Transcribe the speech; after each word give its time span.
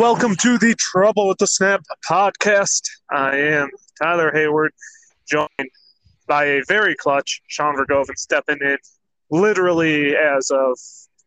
welcome 0.00 0.34
to 0.34 0.56
the 0.56 0.74
Trouble 0.76 1.28
with 1.28 1.36
the 1.36 1.46
Snap 1.46 1.84
podcast. 2.10 2.88
I 3.10 3.36
am 3.36 3.68
Tyler 4.02 4.32
Hayward, 4.32 4.72
joined 5.28 5.70
by 6.26 6.46
a 6.46 6.62
very 6.66 6.94
clutch 6.94 7.42
Sean 7.48 7.76
Vergoven 7.76 8.16
stepping 8.16 8.56
in 8.62 8.78
literally 9.30 10.16
as 10.16 10.50
of 10.50 10.78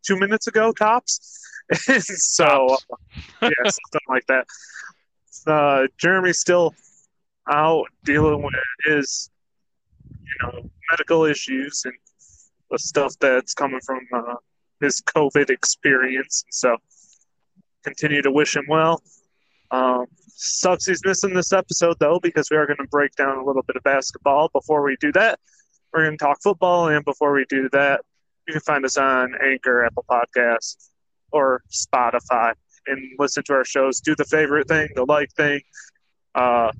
two 0.02 0.18
minutes 0.18 0.48
ago, 0.48 0.72
tops. 0.72 1.40
so, 2.00 2.76
yeah, 3.44 3.50
something 3.62 4.02
like 4.10 4.26
that. 4.26 4.48
Uh, 5.46 5.86
Jeremy's 6.00 6.40
still 6.40 6.74
out 7.48 7.86
dealing 8.04 8.42
with 8.42 8.56
his, 8.86 9.30
you 10.10 10.48
know, 10.48 10.68
medical 10.90 11.26
issues 11.26 11.84
and 11.86 11.94
the 12.72 12.80
stuff 12.80 13.14
that's 13.22 13.54
coming 13.54 13.82
from 13.86 14.00
uh, 14.12 14.34
his 14.82 15.00
COVID 15.00 15.52
experience. 15.52 16.44
And 16.48 16.54
so, 16.56 16.78
continue 17.84 18.22
to 18.22 18.32
wish 18.32 18.56
him 18.56 18.66
well. 18.68 19.02
Um, 19.72 20.06
sucks 20.28 20.86
he's 20.86 21.04
missing 21.06 21.34
this 21.34 21.52
episode 21.54 21.98
though, 22.00 22.20
because 22.22 22.50
we 22.52 22.58
are 22.58 22.66
going 22.66 22.78
to 22.78 22.88
break 22.88 23.16
down 23.16 23.38
a 23.38 23.44
little 23.44 23.64
bit 23.64 23.76
of 23.76 23.84
basketball. 23.84 24.50
Before 24.54 24.84
we 24.84 24.96
do 25.00 25.12
that, 25.14 25.40
we're 25.94 26.06
going 26.06 26.18
to 26.18 26.24
talk 26.24 26.42
football, 26.42 26.90
and 26.90 27.04
before 27.06 27.34
we 27.34 27.46
do 27.50 27.70
that, 27.72 28.02
you 28.48 28.54
can 28.54 28.62
find 28.62 28.86
us 28.86 28.98
on 28.98 29.34
Anchor, 29.44 29.86
Apple 29.86 30.06
Podcasts, 30.10 30.90
or 31.32 31.64
Spotify, 31.72 32.54
and 32.88 33.00
listen 33.18 33.44
to 33.46 33.54
our 33.54 33.66
shows. 33.66 34.00
Do 34.00 34.16
the 34.16 34.26
favorite 34.26 34.68
thing, 34.68 34.90
the 34.96 35.06
like 35.06 35.32
thing. 35.34 35.62
Uh, 36.36 36.72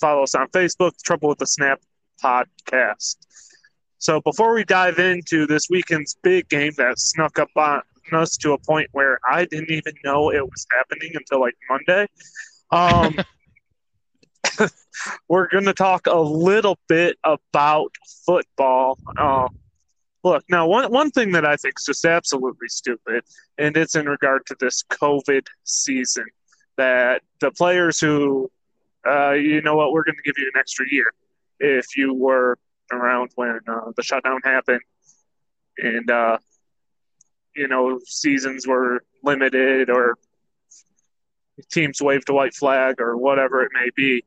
follow 0.00 0.22
us 0.22 0.34
on 0.34 0.48
Facebook, 0.48 0.92
Trouble 1.04 1.28
with 1.28 1.38
the 1.38 1.46
Snap 1.46 1.80
Podcast. 2.22 3.16
So 3.98 4.20
before 4.20 4.54
we 4.54 4.64
dive 4.64 4.98
into 4.98 5.46
this 5.46 5.68
weekend's 5.70 6.16
big 6.22 6.48
game 6.48 6.72
that 6.76 6.98
snuck 6.98 7.38
up 7.38 7.48
on 7.56 7.82
us 8.14 8.36
to 8.38 8.52
a 8.52 8.58
point 8.58 8.88
where 8.92 9.18
I 9.28 9.44
didn't 9.44 9.70
even 9.70 9.94
know 10.04 10.32
it 10.32 10.44
was 10.44 10.66
happening 10.72 11.12
until 11.14 11.40
like 11.40 11.54
Monday. 11.68 12.06
Um, 12.70 13.16
we're 15.28 15.48
going 15.48 15.64
to 15.64 15.74
talk 15.74 16.06
a 16.06 16.18
little 16.18 16.78
bit 16.88 17.16
about 17.24 17.94
football. 18.24 18.98
Uh, 19.16 19.48
look, 20.24 20.44
now 20.48 20.66
one 20.66 20.90
one 20.90 21.10
thing 21.10 21.32
that 21.32 21.44
I 21.44 21.56
think 21.56 21.74
is 21.78 21.86
just 21.86 22.04
absolutely 22.04 22.68
stupid, 22.68 23.24
and 23.58 23.76
it's 23.76 23.94
in 23.94 24.06
regard 24.06 24.46
to 24.46 24.56
this 24.60 24.82
COVID 24.90 25.46
season, 25.64 26.26
that 26.76 27.22
the 27.40 27.50
players 27.50 28.00
who, 28.00 28.50
uh, 29.08 29.32
you 29.32 29.60
know 29.62 29.76
what, 29.76 29.92
we're 29.92 30.04
going 30.04 30.16
to 30.16 30.22
give 30.22 30.38
you 30.38 30.50
an 30.52 30.58
extra 30.58 30.86
year 30.90 31.12
if 31.60 31.96
you 31.96 32.14
were 32.14 32.58
around 32.92 33.30
when 33.34 33.60
uh, 33.66 33.92
the 33.96 34.02
shutdown 34.02 34.40
happened, 34.44 34.82
and 35.78 36.10
uh, 36.10 36.38
you 37.56 37.68
know 37.68 37.98
seasons 38.04 38.66
were 38.66 39.02
limited 39.22 39.90
or 39.90 40.16
teams 41.72 42.00
waved 42.00 42.28
a 42.28 42.32
white 42.32 42.54
flag 42.54 43.00
or 43.00 43.16
whatever 43.16 43.62
it 43.62 43.70
may 43.72 43.90
be. 43.96 44.24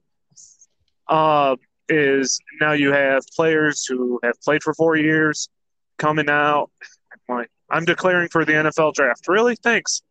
Uh, 1.07 1.55
is 1.87 2.39
now 2.61 2.73
you 2.73 2.91
have 2.91 3.23
players 3.35 3.85
who 3.85 4.19
have 4.23 4.39
played 4.41 4.61
for 4.61 4.73
four 4.75 4.95
years 4.95 5.49
coming 5.97 6.29
out. 6.29 6.69
I'm 7.11 7.37
like, 7.37 7.51
I'm 7.69 7.85
declaring 7.85 8.29
for 8.29 8.45
the 8.45 8.53
NFL 8.53 8.93
draft. 8.93 9.27
Really? 9.27 9.55
Thanks. 9.55 10.01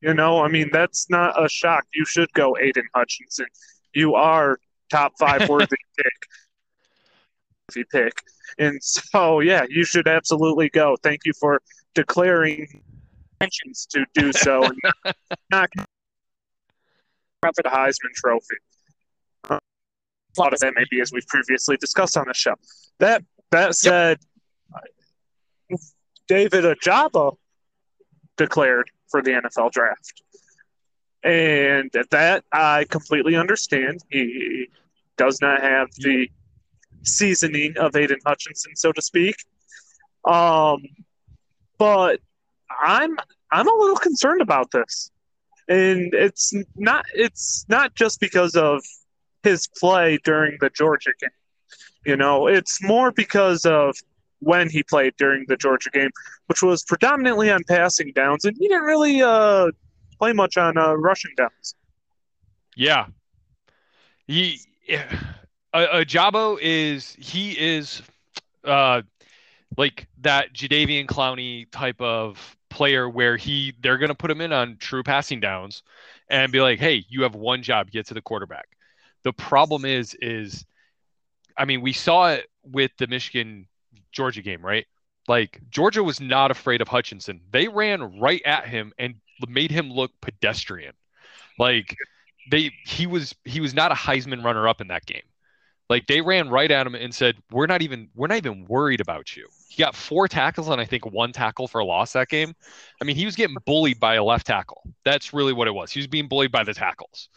You 0.00 0.14
know, 0.14 0.40
I 0.40 0.48
mean, 0.48 0.70
that's 0.72 1.08
not 1.10 1.42
a 1.42 1.48
shock. 1.48 1.84
You 1.94 2.04
should 2.04 2.32
go 2.32 2.56
Aidan 2.60 2.88
Hutchinson. 2.94 3.46
You 3.94 4.14
are 4.14 4.58
top 4.90 5.12
five 5.18 5.48
worthy 5.48 5.76
pick. 5.96 6.28
If 7.68 7.76
you 7.76 7.84
pick. 7.86 8.12
And 8.58 8.82
so, 8.82 9.40
yeah, 9.40 9.64
you 9.68 9.84
should 9.84 10.06
absolutely 10.06 10.68
go. 10.68 10.96
Thank 11.02 11.20
you 11.24 11.32
for 11.38 11.60
declaring 11.94 12.82
intentions 13.40 13.86
to 13.90 14.04
do 14.14 14.32
so 14.32 14.64
and 14.64 14.78
not 15.50 15.70
for 15.76 17.62
the 17.62 17.68
Heisman 17.68 18.12
Trophy. 18.14 18.56
Uh, 19.48 19.58
a 20.36 20.40
lot 20.40 20.52
of 20.52 20.60
that 20.60 20.72
maybe 20.74 21.00
as 21.00 21.12
we've 21.12 21.26
previously 21.26 21.76
discussed 21.76 22.16
on 22.16 22.26
the 22.26 22.34
show. 22.34 22.54
That 22.98 23.22
that 23.50 23.74
said, 23.74 24.18
yep. 25.68 25.80
David 26.26 26.64
Ojabo 26.64 27.36
declared 28.36 28.90
for 29.08 29.22
the 29.22 29.30
NFL 29.32 29.72
draft. 29.72 30.22
And 31.22 31.90
that 32.10 32.44
I 32.52 32.84
completely 32.90 33.36
understand. 33.36 34.00
He 34.10 34.68
does 35.16 35.40
not 35.40 35.62
have 35.62 35.88
the 35.96 36.28
seasoning 37.02 37.76
of 37.78 37.96
Aidan 37.96 38.18
Hutchinson, 38.26 38.76
so 38.76 38.92
to 38.92 39.00
speak. 39.00 39.36
Um, 40.24 40.82
but 41.78 42.20
I'm 42.82 43.16
I'm 43.50 43.68
a 43.68 43.72
little 43.72 43.96
concerned 43.96 44.40
about 44.42 44.70
this, 44.72 45.10
and 45.68 46.12
it's 46.14 46.52
not 46.76 47.04
it's 47.14 47.64
not 47.68 47.94
just 47.94 48.20
because 48.20 48.56
of 48.56 48.82
his 49.42 49.68
play 49.78 50.18
during 50.24 50.56
the 50.60 50.70
Georgia 50.70 51.12
game. 51.20 51.30
You 52.04 52.16
know, 52.16 52.46
it's 52.46 52.82
more 52.82 53.10
because 53.12 53.64
of 53.64 53.96
when 54.40 54.68
he 54.68 54.82
played 54.82 55.14
during 55.16 55.44
the 55.48 55.56
Georgia 55.56 55.90
game, 55.90 56.10
which 56.46 56.62
was 56.62 56.84
predominantly 56.84 57.50
on 57.50 57.64
passing 57.64 58.12
downs, 58.14 58.44
and 58.44 58.56
he 58.58 58.68
didn't 58.68 58.84
really 58.84 59.22
uh, 59.22 59.70
play 60.18 60.32
much 60.32 60.56
on 60.56 60.76
uh, 60.76 60.94
rushing 60.94 61.32
downs. 61.36 61.74
Yeah, 62.76 63.06
he 64.26 64.60
uh, 65.72 66.04
Jabo 66.06 66.58
is 66.60 67.16
he 67.18 67.52
is 67.52 68.02
uh, 68.64 69.02
like 69.76 70.06
that 70.20 70.52
Jadeveon 70.52 71.06
Clowney 71.06 71.66
type 71.70 72.00
of 72.00 72.56
player 72.70 73.08
where 73.08 73.36
he 73.36 73.72
they're 73.80 73.98
to 73.98 74.14
put 74.14 74.30
him 74.30 74.40
in 74.40 74.52
on 74.52 74.76
true 74.78 75.02
passing 75.02 75.40
downs 75.40 75.82
and 76.28 76.52
be 76.52 76.60
like, 76.60 76.78
"Hey, 76.78 77.04
you 77.08 77.22
have 77.22 77.34
one 77.34 77.62
job, 77.62 77.90
get 77.90 78.06
to 78.06 78.14
the 78.14 78.22
quarterback." 78.22 78.68
The 79.22 79.32
problem 79.32 79.84
is 79.84 80.14
is 80.20 80.64
I 81.56 81.64
mean, 81.64 81.80
we 81.80 81.92
saw 81.92 82.30
it 82.30 82.48
with 82.64 82.90
the 82.98 83.06
Michigan 83.06 83.66
Georgia 84.12 84.42
game, 84.42 84.64
right? 84.64 84.86
Like 85.28 85.60
Georgia 85.70 86.02
was 86.02 86.20
not 86.20 86.50
afraid 86.50 86.80
of 86.80 86.88
Hutchinson. 86.88 87.40
They 87.50 87.68
ran 87.68 88.20
right 88.20 88.42
at 88.44 88.68
him 88.68 88.92
and 88.98 89.16
made 89.48 89.70
him 89.70 89.90
look 89.90 90.12
pedestrian. 90.20 90.94
Like 91.58 91.96
they 92.50 92.72
he 92.86 93.06
was 93.06 93.34
he 93.44 93.60
was 93.60 93.74
not 93.74 93.92
a 93.92 93.94
Heisman 93.94 94.44
runner 94.44 94.68
up 94.68 94.80
in 94.80 94.88
that 94.88 95.06
game. 95.06 95.22
Like 95.90 96.06
they 96.06 96.20
ran 96.20 96.48
right 96.48 96.70
at 96.70 96.86
him 96.86 96.94
and 96.94 97.14
said, 97.14 97.36
"We're 97.50 97.66
not 97.66 97.82
even 97.82 98.08
we're 98.14 98.26
not 98.26 98.38
even 98.38 98.64
worried 98.66 99.00
about 99.00 99.36
you." 99.36 99.46
He 99.68 99.82
got 99.82 99.94
four 99.94 100.28
tackles 100.28 100.68
and 100.68 100.80
I 100.80 100.84
think 100.84 101.04
one 101.06 101.32
tackle 101.32 101.68
for 101.68 101.80
a 101.80 101.84
loss 101.84 102.12
that 102.12 102.28
game. 102.28 102.54
I 103.00 103.04
mean, 103.04 103.16
he 103.16 103.24
was 103.24 103.36
getting 103.36 103.56
bullied 103.66 104.00
by 104.00 104.14
a 104.14 104.24
left 104.24 104.46
tackle. 104.46 104.82
That's 105.04 105.34
really 105.34 105.52
what 105.52 105.68
it 105.68 105.74
was. 105.74 105.90
He 105.90 106.00
was 106.00 106.06
being 106.06 106.28
bullied 106.28 106.52
by 106.52 106.64
the 106.64 106.74
tackles. 106.74 107.28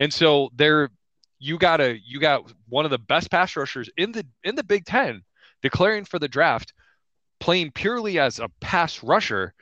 And 0.00 0.12
so 0.12 0.50
there 0.54 0.90
you 1.38 1.58
got 1.58 1.80
a 1.80 1.98
you 2.04 2.20
got 2.20 2.52
one 2.68 2.84
of 2.84 2.90
the 2.90 2.98
best 2.98 3.30
pass 3.30 3.56
rushers 3.56 3.88
in 3.96 4.12
the 4.12 4.26
in 4.42 4.54
the 4.54 4.64
Big 4.64 4.84
10 4.84 5.22
declaring 5.62 6.04
for 6.04 6.18
the 6.18 6.28
draft 6.28 6.72
playing 7.40 7.70
purely 7.72 8.18
as 8.18 8.38
a 8.38 8.48
pass 8.60 9.02
rusher 9.02 9.54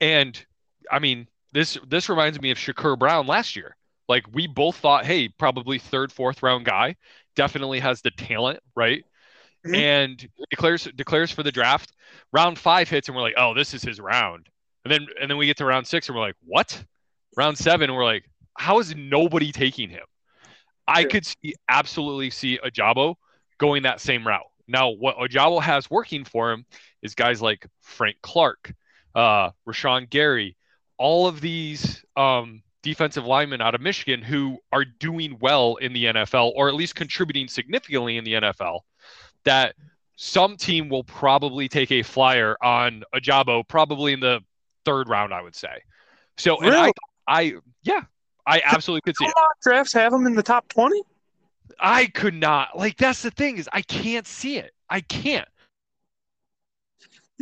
and 0.00 0.44
I 0.90 0.98
mean, 0.98 1.28
this 1.52 1.78
this 1.88 2.08
reminds 2.08 2.40
me 2.40 2.50
of 2.50 2.58
Shakur 2.58 2.98
Brown 2.98 3.26
last 3.26 3.56
year. 3.56 3.76
Like 4.08 4.24
we 4.32 4.46
both 4.46 4.76
thought, 4.76 5.06
hey, 5.06 5.28
probably 5.28 5.78
third, 5.78 6.12
fourth 6.12 6.42
round 6.42 6.64
guy 6.64 6.96
definitely 7.36 7.80
has 7.80 8.02
the 8.02 8.10
talent, 8.10 8.60
right? 8.74 9.04
Mm-hmm. 9.66 9.74
And 9.74 10.28
declares 10.50 10.88
declares 10.96 11.30
for 11.30 11.42
the 11.42 11.52
draft. 11.52 11.92
Round 12.32 12.58
five 12.58 12.88
hits, 12.88 13.08
and 13.08 13.16
we're 13.16 13.22
like, 13.22 13.34
oh, 13.36 13.54
this 13.54 13.74
is 13.74 13.82
his 13.82 14.00
round. 14.00 14.48
And 14.84 14.92
then 14.92 15.06
and 15.20 15.30
then 15.30 15.38
we 15.38 15.46
get 15.46 15.56
to 15.58 15.64
round 15.64 15.86
six, 15.86 16.08
and 16.08 16.16
we're 16.16 16.22
like, 16.22 16.36
what? 16.44 16.82
Round 17.36 17.56
seven, 17.56 17.94
we're 17.94 18.04
like, 18.04 18.24
how 18.58 18.78
is 18.78 18.94
nobody 18.94 19.52
taking 19.52 19.88
him? 19.88 20.04
I 20.86 21.04
could 21.04 21.24
see 21.24 21.54
absolutely 21.68 22.30
see 22.30 22.58
Ojabo 22.58 23.14
going 23.58 23.84
that 23.84 24.00
same 24.00 24.26
route. 24.26 24.42
Now, 24.68 24.90
what 24.90 25.16
Ojabo 25.16 25.62
has 25.62 25.90
working 25.90 26.24
for 26.24 26.52
him 26.52 26.66
is 27.02 27.14
guys 27.14 27.40
like 27.40 27.66
Frank 27.80 28.16
Clark, 28.22 28.74
uh, 29.14 29.50
Rashan 29.68 30.10
Gary, 30.10 30.56
all 30.98 31.26
of 31.26 31.40
these 31.40 32.04
um, 32.16 32.62
defensive 32.82 33.24
linemen 33.24 33.60
out 33.60 33.74
of 33.74 33.80
Michigan 33.80 34.22
who 34.22 34.58
are 34.72 34.84
doing 34.84 35.36
well 35.40 35.76
in 35.76 35.92
the 35.92 36.06
NFL 36.06 36.52
or 36.54 36.68
at 36.68 36.74
least 36.74 36.94
contributing 36.94 37.48
significantly 37.48 38.16
in 38.16 38.24
the 38.24 38.34
NFL 38.34 38.80
that 39.44 39.74
some 40.16 40.56
team 40.56 40.88
will 40.88 41.04
probably 41.04 41.68
take 41.68 41.90
a 41.90 42.02
flyer 42.02 42.56
on 42.62 43.02
Ojabo 43.14 43.66
probably 43.66 44.12
in 44.12 44.20
the 44.20 44.40
third 44.84 45.08
round, 45.08 45.32
I 45.32 45.42
would 45.42 45.54
say. 45.54 45.80
So, 46.36 46.58
really? 46.60 46.76
and 46.76 46.92
I, 47.28 47.40
I, 47.40 47.54
yeah, 47.82 48.02
I 48.46 48.62
absolutely 48.64 49.02
could 49.02 49.16
see 49.16 49.24
it. 49.24 49.32
drafts 49.62 49.92
have 49.94 50.12
them 50.12 50.26
in 50.26 50.34
the 50.34 50.42
top 50.42 50.68
20? 50.68 51.02
I 51.80 52.06
could 52.06 52.34
not. 52.34 52.76
Like, 52.76 52.96
that's 52.96 53.22
the 53.22 53.30
thing 53.30 53.58
is 53.58 53.68
I 53.72 53.82
can't 53.82 54.26
see 54.26 54.58
it. 54.58 54.72
I 54.90 55.00
can't. 55.00 55.48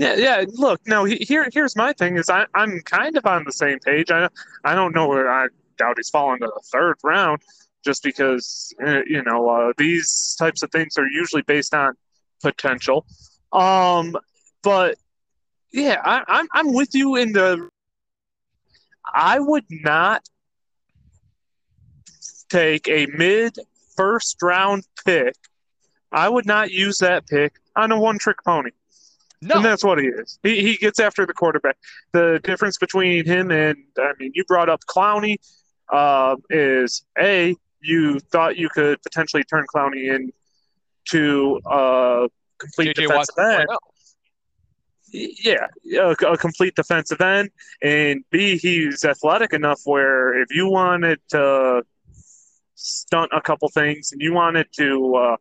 Yeah, 0.00 0.14
yeah. 0.14 0.44
Look, 0.54 0.80
no. 0.86 1.04
Here, 1.04 1.46
here's 1.52 1.76
my 1.76 1.92
thing: 1.92 2.16
is 2.16 2.30
I, 2.30 2.46
I'm 2.54 2.80
kind 2.80 3.18
of 3.18 3.26
on 3.26 3.44
the 3.44 3.52
same 3.52 3.78
page. 3.80 4.10
I, 4.10 4.30
I 4.64 4.74
don't 4.74 4.94
know 4.94 5.06
where 5.06 5.30
I 5.30 5.48
doubt 5.76 5.96
he's 5.98 6.08
fallen 6.08 6.40
to 6.40 6.46
the 6.46 6.62
third 6.72 6.96
round, 7.04 7.42
just 7.84 8.02
because 8.02 8.72
eh, 8.82 9.02
you 9.06 9.22
know 9.22 9.46
uh, 9.50 9.72
these 9.76 10.34
types 10.38 10.62
of 10.62 10.70
things 10.70 10.96
are 10.96 11.06
usually 11.06 11.42
based 11.42 11.74
on 11.74 11.92
potential. 12.42 13.04
Um, 13.52 14.16
but 14.62 14.96
yeah, 15.70 16.00
I, 16.02 16.22
I'm 16.26 16.48
I'm 16.54 16.72
with 16.72 16.94
you 16.94 17.16
in 17.16 17.32
the. 17.32 17.68
I 19.14 19.38
would 19.38 19.66
not 19.68 20.26
take 22.48 22.88
a 22.88 23.04
mid 23.04 23.54
first 23.98 24.38
round 24.42 24.86
pick. 25.04 25.34
I 26.10 26.30
would 26.30 26.46
not 26.46 26.70
use 26.70 26.96
that 27.00 27.26
pick 27.26 27.56
on 27.76 27.92
a 27.92 28.00
one 28.00 28.18
trick 28.18 28.38
pony. 28.46 28.70
No, 29.42 29.56
And 29.56 29.64
that's 29.64 29.82
what 29.82 29.98
he 29.98 30.06
is. 30.06 30.38
He, 30.42 30.62
he 30.62 30.76
gets 30.76 31.00
after 31.00 31.24
the 31.24 31.32
quarterback. 31.32 31.76
The 32.12 32.40
difference 32.42 32.76
between 32.76 33.24
him 33.24 33.50
and, 33.50 33.78
I 33.98 34.12
mean, 34.18 34.32
you 34.34 34.44
brought 34.44 34.68
up 34.68 34.80
Clowney 34.86 35.36
uh, 35.90 36.36
is 36.50 37.04
A, 37.18 37.56
you 37.80 38.20
thought 38.20 38.56
you 38.56 38.68
could 38.68 39.02
potentially 39.02 39.42
turn 39.44 39.64
Clowney 39.74 40.14
into 40.14 41.60
a 41.66 42.28
complete 42.58 42.96
JJ 42.96 43.08
defensive 43.08 43.34
Watt. 43.38 43.60
end. 43.60 43.68
Yeah, 45.12 45.66
a, 45.98 46.10
a 46.10 46.36
complete 46.36 46.74
defensive 46.74 47.20
end. 47.20 47.50
And 47.82 48.22
B, 48.30 48.58
he's 48.58 49.04
athletic 49.04 49.52
enough 49.54 49.80
where 49.84 50.40
if 50.40 50.54
you 50.54 50.68
wanted 50.68 51.18
to 51.30 51.82
stunt 52.74 53.30
a 53.34 53.40
couple 53.40 53.68
things 53.70 54.12
and 54.12 54.20
you 54.20 54.32
wanted 54.32 54.68
to 54.76 55.14
uh, 55.16 55.36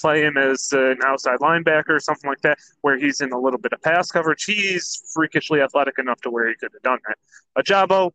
play 0.00 0.22
him 0.22 0.36
as 0.36 0.72
an 0.72 0.98
outside 1.04 1.38
linebacker 1.40 1.90
or 1.90 2.00
something 2.00 2.28
like 2.28 2.40
that, 2.42 2.58
where 2.82 2.98
he's 2.98 3.20
in 3.20 3.32
a 3.32 3.38
little 3.38 3.58
bit 3.58 3.72
of 3.72 3.82
pass 3.82 4.10
coverage, 4.10 4.44
he's 4.44 5.02
freakishly 5.14 5.60
athletic 5.60 5.98
enough 5.98 6.20
to 6.22 6.30
where 6.30 6.48
he 6.48 6.54
could 6.54 6.70
have 6.72 6.82
done 6.82 6.98
that. 7.08 7.18
Ojabo, 7.64 8.12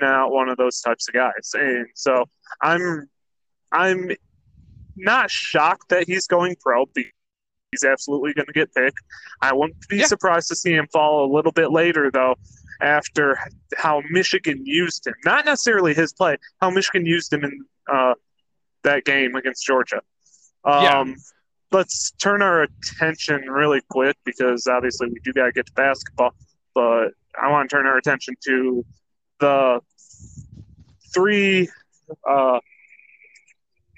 not 0.00 0.30
one 0.30 0.48
of 0.48 0.56
those 0.56 0.80
types 0.80 1.08
of 1.08 1.14
guys. 1.14 1.52
And 1.54 1.86
so 1.94 2.24
I'm 2.62 3.08
I'm 3.72 4.10
not 4.96 5.30
shocked 5.30 5.90
that 5.90 6.04
he's 6.06 6.26
going 6.26 6.56
pro. 6.60 6.86
He's 6.94 7.84
absolutely 7.84 8.32
going 8.32 8.46
to 8.46 8.52
get 8.52 8.72
picked. 8.74 9.00
I 9.42 9.52
wouldn't 9.52 9.86
be 9.88 9.98
Yeah. 9.98 10.06
surprised 10.06 10.48
to 10.48 10.56
see 10.56 10.72
him 10.72 10.86
fall 10.92 11.26
a 11.26 11.30
little 11.34 11.52
bit 11.52 11.70
later, 11.72 12.10
though, 12.10 12.36
after 12.80 13.38
how 13.76 14.02
Michigan 14.10 14.64
used 14.64 15.06
him. 15.06 15.14
Not 15.24 15.44
necessarily 15.44 15.92
his 15.92 16.12
play, 16.12 16.38
how 16.60 16.70
Michigan 16.70 17.04
used 17.04 17.32
him 17.32 17.44
in 17.44 17.64
uh, 17.92 18.14
that 18.84 19.04
game 19.04 19.34
against 19.34 19.66
Georgia. 19.66 20.00
Um, 20.64 20.82
Yeah. 20.82 21.14
Let's 21.72 22.12
turn 22.12 22.42
our 22.42 22.62
attention 22.62 23.42
really 23.50 23.80
quick 23.90 24.16
because 24.24 24.68
obviously 24.68 25.08
we 25.08 25.18
do 25.24 25.32
got 25.32 25.46
to 25.46 25.52
get 25.52 25.66
to 25.66 25.72
basketball, 25.72 26.32
but 26.74 27.08
I 27.40 27.50
want 27.50 27.68
to 27.68 27.76
turn 27.76 27.86
our 27.86 27.98
attention 27.98 28.34
to 28.44 28.84
the 29.40 29.80
three 31.12 31.68
uh, 32.26 32.60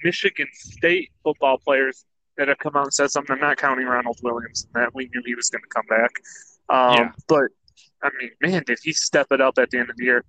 Michigan 0.03 0.47
State 0.53 1.11
football 1.23 1.59
players 1.59 2.05
that 2.37 2.47
have 2.47 2.57
come 2.57 2.75
out 2.75 2.85
and 2.85 2.93
said 2.93 3.11
something. 3.11 3.35
I'm 3.35 3.41
not 3.41 3.57
counting 3.57 3.85
Ronald 3.85 4.17
Williams 4.23 4.65
and 4.73 4.83
that. 4.83 4.95
We 4.95 5.09
knew 5.13 5.21
he 5.25 5.35
was 5.35 5.49
going 5.49 5.61
to 5.61 5.67
come 5.69 5.85
back. 5.87 6.11
Um, 6.69 6.95
Yeah. 6.95 7.11
But, 7.27 7.51
I 8.01 8.09
mean, 8.19 8.31
man, 8.41 8.63
did 8.65 8.79
he 8.81 8.93
step 8.93 9.27
it 9.31 9.41
up 9.41 9.57
at 9.57 9.69
the 9.69 9.77
end 9.77 9.89
of 9.89 9.97
the 9.97 10.05
year. 10.05 10.23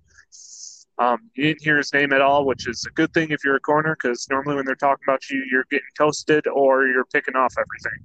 Um, 1.00 1.30
you 1.34 1.44
didn't 1.44 1.62
hear 1.62 1.78
his 1.78 1.92
name 1.94 2.12
at 2.12 2.20
all, 2.20 2.44
which 2.44 2.68
is 2.68 2.84
a 2.86 2.90
good 2.92 3.12
thing 3.14 3.30
if 3.30 3.42
you're 3.42 3.56
a 3.56 3.60
corner 3.60 3.96
because 4.00 4.26
normally 4.30 4.54
when 4.56 4.66
they're 4.66 4.74
talking 4.74 5.02
about 5.08 5.28
you, 5.30 5.42
you're 5.50 5.64
getting 5.70 5.86
toasted 5.96 6.46
or 6.46 6.86
you're 6.86 7.06
picking 7.06 7.34
off 7.36 7.54
everything. 7.58 8.04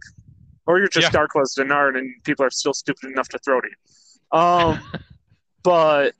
Or 0.65 0.79
you're 0.79 0.87
just 0.87 1.11
Yeah. 1.13 1.19
Darqueze 1.19 1.57
Dennard 1.59 1.97
and 1.97 2.09
people 2.23 2.45
are 2.45 2.49
still 2.49 2.73
stupid 2.73 3.11
enough 3.11 3.27
to 3.29 3.37
throw 3.39 3.59
to 3.59 3.67
you. 3.67 4.39
Um, 4.39 4.79
but 5.63 6.13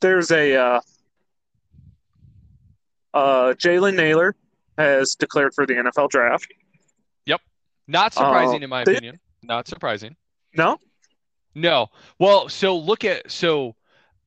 there's 0.00 0.30
a 0.30 0.56
uh, 0.56 0.80
uh, 3.12 3.52
Jalen 3.54 3.94
Nailor 3.96 4.34
has 4.78 5.14
declared 5.14 5.54
for 5.54 5.66
the 5.66 5.74
NFL 5.74 6.08
draft. 6.10 6.46
Yep, 7.26 7.40
not 7.86 8.12
surprising 8.14 8.62
Uh, 8.62 8.64
in 8.64 8.70
my 8.70 8.84
they- 8.84 8.92
opinion. 8.92 9.20
Not 9.42 9.68
surprising. 9.68 10.16
No, 10.56 10.78
No. 11.54 11.88
Well, 12.18 12.48
so 12.48 12.76
look 12.78 13.04
at 13.04 13.30
so 13.30 13.76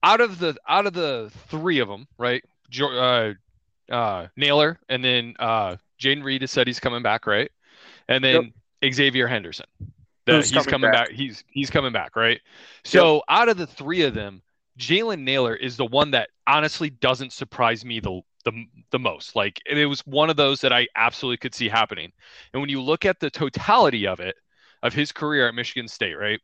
out 0.08 0.22
of 0.22 0.40
the 0.40 0.56
out 0.68 0.86
of 0.86 0.94
the 0.94 1.30
three 1.50 1.80
of 1.80 1.90
them, 1.90 2.08
right? 2.18 2.44
Uh, 2.82 3.34
uh, 3.92 4.28
Nailor, 4.36 4.80
and 4.90 5.04
then 5.04 5.36
uh, 5.40 5.76
Jayden 6.02 6.24
Reed 6.24 6.42
has 6.42 6.52
said 6.52 6.68
he's 6.68 6.80
coming 6.80 7.04
back, 7.04 7.28
right? 7.28 7.52
And 8.08 8.24
then 8.24 8.54
Xavier 8.90 9.28
Henderson, 9.28 9.66
that 10.26 10.38
he's 10.38 10.52
coming 10.52 10.70
coming 10.70 10.92
back. 10.92 11.10
back. 11.10 11.16
He's 11.16 11.44
he's 11.50 11.70
coming 11.70 11.92
back, 11.92 12.16
right? 12.16 12.40
So 12.86 13.22
out 13.28 13.50
of 13.50 13.58
the 13.58 13.68
three 13.68 14.04
of 14.04 14.14
them, 14.14 14.42
Jalen 14.80 15.24
Nailor 15.24 15.56
is 15.56 15.76
the 15.76 15.86
one 15.86 16.12
that 16.12 16.30
honestly 16.48 16.90
doesn't 16.90 17.34
surprise 17.34 17.84
me 17.84 18.00
the 18.00 18.22
the, 18.46 18.66
the 18.92 19.00
most. 19.00 19.36
Like 19.36 19.60
it 19.66 19.86
was 19.88 20.06
one 20.08 20.30
of 20.30 20.38
those 20.38 20.62
that 20.62 20.72
I 20.72 20.88
absolutely 20.96 21.38
could 21.38 21.54
see 21.54 21.68
happening. 21.68 22.12
And 22.54 22.62
when 22.62 22.70
you 22.70 22.82
look 22.82 23.06
at 23.06 23.20
the 23.20 23.30
totality 23.30 24.08
of 24.08 24.22
it, 24.22 24.36
of 24.84 24.94
his 24.94 25.12
career 25.12 25.50
at 25.50 25.56
Michigan 25.56 25.88
State, 25.88 26.16
right? 26.16 26.40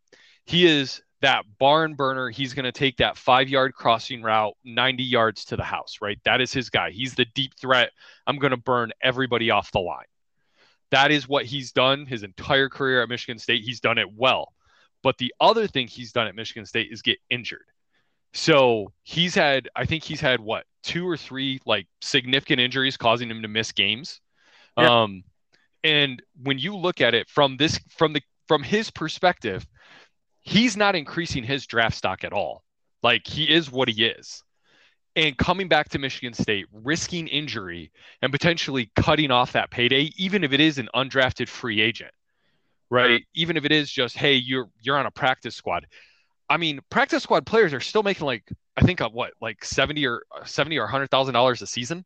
He 0.46 0.66
is 0.66 1.02
that 1.24 1.46
barn 1.58 1.96
burner. 1.96 2.30
He's 2.30 2.54
going 2.54 2.66
to 2.66 2.72
take 2.72 2.98
that 2.98 3.18
five 3.18 3.48
yard 3.48 3.74
crossing 3.74 4.22
route 4.22 4.56
90 4.66 5.04
yards 5.04 5.46
to 5.46 5.56
the 5.56 5.64
house, 5.64 5.98
right? 6.02 6.20
That 6.26 6.42
is 6.42 6.52
his 6.54 6.70
guy. 6.70 6.92
He's 6.92 7.16
the 7.16 7.26
deep 7.34 7.54
threat. 7.60 7.92
I'm 8.28 8.38
going 8.38 8.52
to 8.52 8.58
burn 8.58 8.92
everybody 9.02 9.50
off 9.50 9.72
the 9.72 9.80
line. 9.80 10.06
That 10.92 11.12
is 11.12 11.28
what 11.28 11.46
he's 11.46 11.72
done 11.72 12.06
his 12.06 12.24
entire 12.24 12.70
career 12.70 13.02
at 13.02 13.10
Michigan 13.10 13.40
State. 13.40 13.64
He's 13.64 13.80
done 13.80 13.98
it 13.98 14.14
well. 14.14 14.54
But 15.02 15.18
the 15.18 15.34
other 15.40 15.66
thing 15.66 15.88
he's 15.88 16.12
done 16.12 16.28
at 16.28 16.36
Michigan 16.36 16.66
State 16.66 16.90
is 16.92 17.02
get 17.02 17.20
injured. 17.30 17.66
So 18.34 18.92
he's 19.04 19.34
had, 19.34 19.70
I 19.76 19.86
think 19.86 20.04
he's 20.04 20.22
had 20.22 20.42
what, 20.42 20.66
two 20.84 21.08
or 21.08 21.16
three 21.16 21.62
like 21.66 21.88
significant 22.02 22.60
injuries 22.60 22.98
causing 22.98 23.32
him 23.32 23.42
to 23.44 23.48
miss 23.48 23.72
games. 23.72 24.20
Yeah. 24.78 25.04
Um, 25.04 25.24
and 25.86 26.22
when 26.42 26.60
you 26.60 26.76
look 26.76 27.00
at 27.00 27.14
it 27.14 27.30
from 27.30 27.56
this, 27.56 27.80
from 27.90 28.12
the, 28.12 28.22
from 28.48 28.62
his 28.62 28.92
perspective, 28.92 29.66
he's 30.44 30.78
not 30.78 30.96
increasing 30.96 31.44
his 31.44 31.66
draft 31.66 31.96
stock 31.96 32.24
at 32.24 32.34
all. 32.34 32.64
Like 33.02 33.26
he 33.28 33.46
is 33.46 33.72
what 33.72 33.90
he 33.90 34.06
is. 34.06 34.44
And 35.16 35.38
coming 35.38 35.68
back 35.68 35.90
to 35.90 36.00
Michigan 36.00 36.34
State, 36.34 36.66
risking 36.72 37.28
injury 37.28 37.92
and 38.22 38.32
potentially 38.32 38.92
cutting 38.96 39.30
off 39.30 39.52
that 39.54 39.70
payday, 39.70 40.12
even 40.18 40.44
if 40.44 40.54
it 40.54 40.60
is 40.60 40.80
an 40.80 40.90
undrafted 40.96 41.48
free 41.48 41.82
agent, 41.82 42.12
right? 42.90 43.24
Even 43.36 43.56
if 43.56 43.66
it 43.66 43.72
is 43.72 43.92
just, 43.92 44.18
hey, 44.18 44.34
you're 44.34 44.70
you're 44.82 44.98
on 44.98 45.06
a 45.06 45.12
practice 45.12 45.56
squad. 45.56 45.86
I 46.50 46.58
mean, 46.58 46.80
practice 46.90 47.24
squad 47.24 47.46
players 47.46 47.74
are 47.74 47.80
still 47.80 48.02
making 48.02 48.26
like 48.26 48.44
I 48.76 48.82
think 48.82 49.02
of 49.02 49.14
what, 49.14 49.34
like 49.40 49.64
seventy 49.64 50.08
or 50.08 50.24
seventy 50.46 50.80
or 50.80 50.88
hundred 50.88 51.12
thousand 51.12 51.36
dollars 51.36 51.62
a 51.62 51.68
season. 51.68 52.06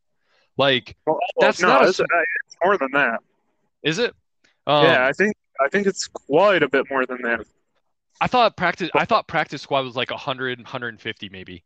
Like, 0.57 0.95
well, 1.05 1.19
That's 1.39 1.61
no, 1.61 1.67
not 1.67 1.85
a 1.85 1.89
it's, 1.89 1.99
uh, 1.99 2.05
it's 2.45 2.57
more 2.63 2.77
than 2.77 2.89
that. 2.93 3.19
is 3.83 3.99
it? 3.99 4.13
Um, 4.65 4.83
yeah, 4.83 5.07
I 5.07 5.13
think 5.13 5.35
I 5.61 5.69
think 5.69 5.87
it's 5.87 6.07
quite 6.07 6.61
a 6.61 6.67
bit 6.67 6.89
more 6.89 7.05
than 7.05 7.21
that. 7.21 7.45
I 8.19 8.27
thought 8.27 8.57
practice 8.57 8.89
I 8.95 9.05
thought 9.05 9.27
practice 9.27 9.61
squad 9.61 9.81
was 9.85 9.95
like 9.95 10.11
100 10.11 10.59
150 10.59 11.29
maybe. 11.29 11.63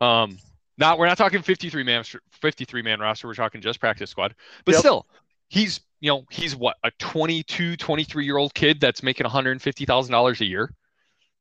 Um 0.00 0.38
not 0.76 0.98
we're 0.98 1.06
not 1.06 1.18
talking 1.18 1.42
53 1.42 1.82
man 1.82 2.04
53 2.32 2.82
man 2.82 3.00
roster, 3.00 3.28
we're 3.28 3.34
talking 3.34 3.60
just 3.60 3.80
practice 3.80 4.10
squad. 4.10 4.34
But 4.64 4.72
Yep. 4.72 4.78
still, 4.80 5.06
he's 5.48 5.80
you 6.00 6.10
know, 6.10 6.24
he's 6.30 6.54
what 6.54 6.76
a 6.84 6.90
22 6.98 7.76
23 7.76 8.24
year 8.24 8.36
old 8.36 8.54
kid 8.54 8.80
that's 8.80 9.02
making 9.02 9.26
$150,000 9.26 10.40
a 10.40 10.44
year. 10.44 10.74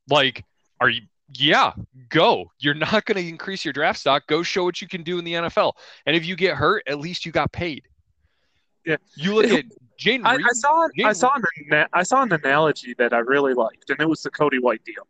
Like 0.09 0.43
are 0.79 0.89
you 0.89 1.01
yeah, 1.35 1.73
go. 2.09 2.51
You're 2.59 2.73
not 2.73 3.05
going 3.05 3.21
to 3.21 3.27
increase 3.27 3.65
your 3.65 3.73
draft 3.73 3.99
stock. 3.99 4.27
Go 4.27 4.43
show 4.43 4.63
what 4.65 4.81
you 4.81 4.87
can 4.87 5.03
do 5.03 5.17
in 5.19 5.25
the 5.25 5.33
NFL. 5.33 5.73
And 6.05 6.15
if 6.15 6.25
you 6.25 6.35
get 6.35 6.55
hurt, 6.55 6.83
at 6.87 6.99
least 6.99 7.25
you 7.25 7.31
got 7.31 7.51
paid. 7.51 7.87
Yeah. 8.85 8.97
You 9.15 9.33
look 9.33 9.45
at 9.45 9.65
Jane 10.03 10.25
I. 10.25 10.35
I 10.35 10.53
saw 10.53 10.87
I 11.05 11.13
saw 11.13 11.31
an 11.35 11.85
I 11.93 12.03
saw 12.03 12.23
an 12.23 12.33
analogy 12.33 12.93
that 12.97 13.13
I 13.13 13.19
really 13.19 13.53
liked, 13.53 13.89
and 13.89 13.99
it 14.01 14.09
was 14.09 14.21
the 14.21 14.29
Cody 14.31 14.59
White 14.59 14.83
deal. 14.83 15.07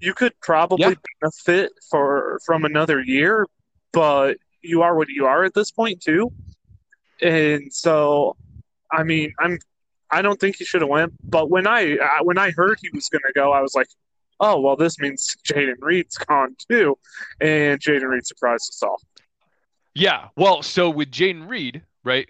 You 0.00 0.14
could 0.14 0.34
probably 0.40 0.84
Yeah. 0.86 0.94
benefit 1.20 1.72
for 1.90 2.38
from 2.46 2.64
another 2.64 3.00
year, 3.00 3.46
but 3.92 4.36
you 4.62 4.82
are 4.82 4.94
what 4.96 5.08
you 5.08 5.26
are 5.26 5.42
at 5.44 5.54
this 5.54 5.72
point 5.72 6.00
too, 6.00 6.32
and 7.20 7.72
so 7.72 8.36
I 8.92 9.02
mean 9.02 9.32
I'm 9.40 9.58
I 10.10 10.22
don't 10.22 10.38
think 10.38 10.56
he 10.56 10.64
should 10.64 10.82
have 10.82 10.90
went, 10.90 11.14
but 11.24 11.50
when 11.50 11.66
I, 11.66 11.96
I 11.96 12.22
when 12.22 12.38
I 12.38 12.50
heard 12.52 12.78
he 12.80 12.90
was 12.94 13.08
going 13.08 13.22
to 13.26 13.32
go, 13.34 13.50
I 13.52 13.60
was 13.62 13.74
like, 13.74 13.88
oh 14.38 14.60
well, 14.60 14.76
this 14.76 14.98
means 15.00 15.36
Jayden 15.48 15.80
Reed's 15.80 16.16
gone 16.18 16.54
too, 16.70 16.96
and 17.40 17.80
Jayden 17.80 18.08
Reed 18.08 18.26
surprised 18.26 18.70
us 18.70 18.82
all. 18.82 19.00
Yeah. 19.94 20.28
Well, 20.36 20.62
so 20.62 20.88
with 20.88 21.10
Jayden 21.10 21.48
Reed, 21.48 21.82
right, 22.04 22.28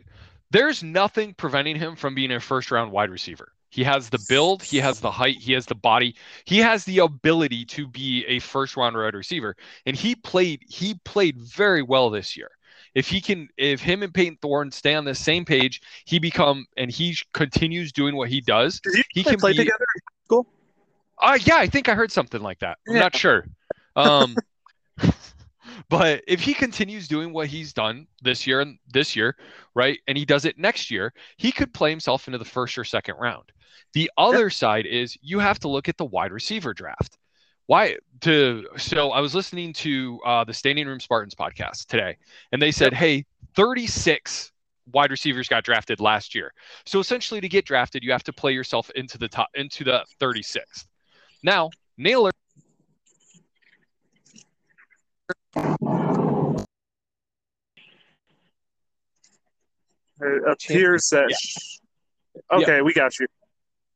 there's 0.53 0.83
nothing 0.83 1.35
preventing 1.35 1.77
him 1.77 1.97
from 1.97 2.15
being 2.15 2.33
a 2.33 2.41
first 2.41 2.71
round 2.71 2.93
wide 2.93 3.11
receiver. 3.11 3.53
He 3.71 3.83
has 3.85 4.11
the 4.11 4.23
build, 4.29 4.63
he 4.63 4.77
has 4.79 5.01
the 5.01 5.11
height, 5.11 5.39
he 5.39 5.55
has 5.55 5.65
the 5.65 5.75
body, 5.75 6.15
he 6.45 6.59
has 6.59 6.85
the 6.85 6.99
ability 6.99 7.65
to 7.67 7.87
be 7.87 8.25
a 8.27 8.39
first 8.39 8.77
round 8.77 8.95
wide 8.95 9.15
receiver. 9.15 9.57
And 9.87 9.97
he 9.97 10.15
played, 10.15 10.61
he 10.69 11.01
played 11.05 11.41
very 11.41 11.83
well 11.83 12.11
this 12.11 12.37
year. 12.37 12.51
If 12.95 13.09
he 13.09 13.23
can, 13.23 13.49
if 13.57 13.81
him 13.81 14.03
and 14.03 14.13
Payton 14.13 14.37
Thorne 14.43 14.71
stay 14.71 14.95
on 14.95 15.07
the 15.07 15.15
same 15.15 15.47
page, 15.47 15.81
he 16.05 16.19
become 16.19 16.67
and 16.77 16.91
he 16.91 17.17
continues 17.33 17.91
doing 17.91 18.15
what 18.15 18.29
he 18.29 18.43
does. 18.43 18.81
Did 18.81 19.05
He 19.11 19.25
can 19.25 19.39
play 19.39 19.53
be- 19.53 19.59
together? 19.59 19.87
Uh, 21.19 21.39
yeah, 21.43 21.57
I 21.57 21.67
think 21.67 21.89
I 21.89 21.95
heard 21.95 22.13
something 22.13 22.43
like 22.43 22.59
that. 22.59 22.77
I'm 22.87 22.99
not 22.99 23.17
sure. 23.17 23.47
Um, 23.97 24.37
but 25.89 26.23
if 26.27 26.41
he 26.41 26.55
continues 26.55 27.09
doing 27.09 27.33
what 27.33 27.49
he's 27.49 27.73
done 27.73 28.07
this 28.23 28.47
year 28.47 28.61
and 28.61 28.79
this 28.93 29.17
year, 29.17 29.37
right, 29.75 29.99
and 30.07 30.17
he 30.17 30.25
does 30.25 30.45
it 30.45 30.59
next 30.59 30.91
year, 30.91 31.13
he 31.37 31.53
could 31.53 31.73
play 31.73 31.91
himself 31.91 32.27
into 32.27 32.39
the 32.39 32.45
first 32.45 32.77
or 32.79 32.85
second 32.85 33.17
round. 33.19 33.53
The 33.95 34.11
other 34.17 34.51
side 34.51 34.87
is 34.87 35.17
you 35.21 35.39
have 35.39 35.59
to 35.61 35.69
look 35.69 35.89
at 35.89 35.97
the 35.99 36.05
wide 36.05 36.33
receiver 36.33 36.73
draft. 36.75 37.19
why 37.67 37.97
to 38.21 38.67
so 38.77 39.11
I 39.11 39.21
was 39.21 39.35
listening 39.35 39.73
to 39.75 40.21
uh, 40.25 40.45
the 40.45 40.55
Standing 40.55 40.87
Room 40.87 41.01
Spartans 41.01 41.35
podcast 41.35 41.87
today, 41.87 42.17
and 42.53 42.61
they 42.61 42.73
said, 42.73 42.93
"Hey, 42.93 43.25
36 43.55 44.53
wide 44.93 45.11
receivers 45.11 45.49
got 45.49 45.65
drafted 45.65 46.01
last 46.01 46.35
year. 46.35 46.53
So 46.87 46.99
essentially, 46.99 47.41
to 47.41 47.49
get 47.49 47.65
drafted, 47.65 48.03
you 48.03 48.13
have 48.13 48.25
to 48.25 48.33
play 48.33 48.53
yourself 48.53 48.91
into 48.95 49.19
the 49.19 49.29
top 49.29 49.49
into 49.55 49.85
the 49.85 50.05
36th. 50.21 50.87
Now, 51.43 51.71
Nailor 51.99 52.31
It 60.23 60.43
appears 60.51 61.09
that. 61.11 61.27
Yeah. 61.29 62.59
Okay, 62.59 62.83
we 62.83 62.93
got 62.93 63.19
you. 63.19 63.27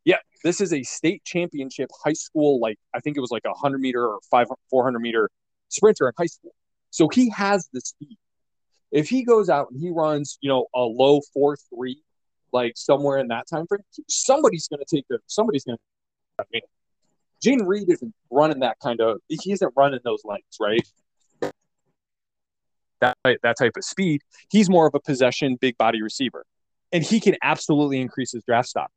Yeah, 0.04 0.18
this 0.44 0.60
is 0.60 0.72
a 0.72 0.82
state 0.82 1.24
championship 1.24 1.90
high 2.04 2.12
school, 2.12 2.60
like 2.60 2.78
I 2.94 3.00
think 3.00 3.16
it 3.16 3.20
was 3.20 3.30
like 3.30 3.44
a 3.44 3.54
hundred 3.54 3.80
meter 3.80 4.06
or 4.06 4.18
five 4.30 4.46
four 4.70 4.84
hundred 4.84 5.00
meter 5.00 5.30
sprinter 5.68 6.06
in 6.08 6.14
high 6.16 6.26
school. 6.26 6.54
So 6.90 7.08
he 7.08 7.30
has 7.30 7.68
the 7.72 7.80
speed. 7.80 8.16
If 8.92 9.08
he 9.08 9.24
goes 9.24 9.48
out 9.50 9.70
and 9.70 9.80
he 9.80 9.90
runs, 9.90 10.38
you 10.40 10.48
know, 10.48 10.66
a 10.74 10.80
low 10.80 11.20
four 11.34 11.56
three, 11.74 12.02
like 12.52 12.74
somewhere 12.76 13.18
in 13.18 13.28
that 13.28 13.46
time 13.48 13.66
frame, 13.66 13.80
somebody's 14.08 14.68
going 14.68 14.82
to 14.86 14.96
take 14.96 15.04
the 15.08 15.18
somebody's 15.26 15.64
going 15.64 15.76
to. 15.76 15.82
I 16.38 16.44
mean, 16.52 16.62
Jayden 17.44 17.66
Reed 17.66 17.90
isn't 17.90 18.14
running 18.30 18.60
that 18.60 18.76
kind 18.82 19.00
of. 19.00 19.18
He 19.28 19.52
isn't 19.52 19.72
running 19.76 20.00
those 20.04 20.22
lengths, 20.24 20.58
right? 20.60 20.86
That 23.00 23.16
that 23.24 23.56
type 23.58 23.72
of 23.76 23.84
speed. 23.84 24.22
He's 24.50 24.70
more 24.70 24.86
of 24.86 24.94
a 24.94 25.00
possession, 25.00 25.56
big 25.60 25.76
body 25.76 26.02
receiver, 26.02 26.44
and 26.92 27.02
he 27.02 27.20
can 27.20 27.36
absolutely 27.42 28.00
increase 28.00 28.32
his 28.32 28.42
draft 28.44 28.68
stock 28.68 28.90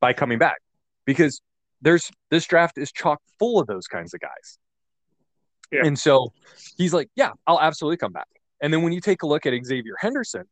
by 0.00 0.12
coming 0.12 0.38
back 0.38 0.58
because 1.06 1.40
there's 1.80 2.10
this 2.30 2.46
draft 2.46 2.78
is 2.78 2.92
chock 2.92 3.20
full 3.38 3.58
of 3.58 3.66
those 3.66 3.86
kinds 3.86 4.14
of 4.14 4.20
guys. 4.20 4.58
Yeah. 5.72 5.86
And 5.86 5.98
so 5.98 6.32
he's 6.76 6.92
like, 6.94 7.08
yeah, 7.16 7.30
I'll 7.46 7.60
absolutely 7.60 7.96
come 7.96 8.12
back. 8.12 8.28
And 8.60 8.72
then 8.72 8.82
when 8.82 8.92
you 8.92 9.00
take 9.00 9.22
a 9.22 9.26
look 9.26 9.46
at 9.46 9.52
Xavier 9.64 9.96
Henderson, 10.00 10.44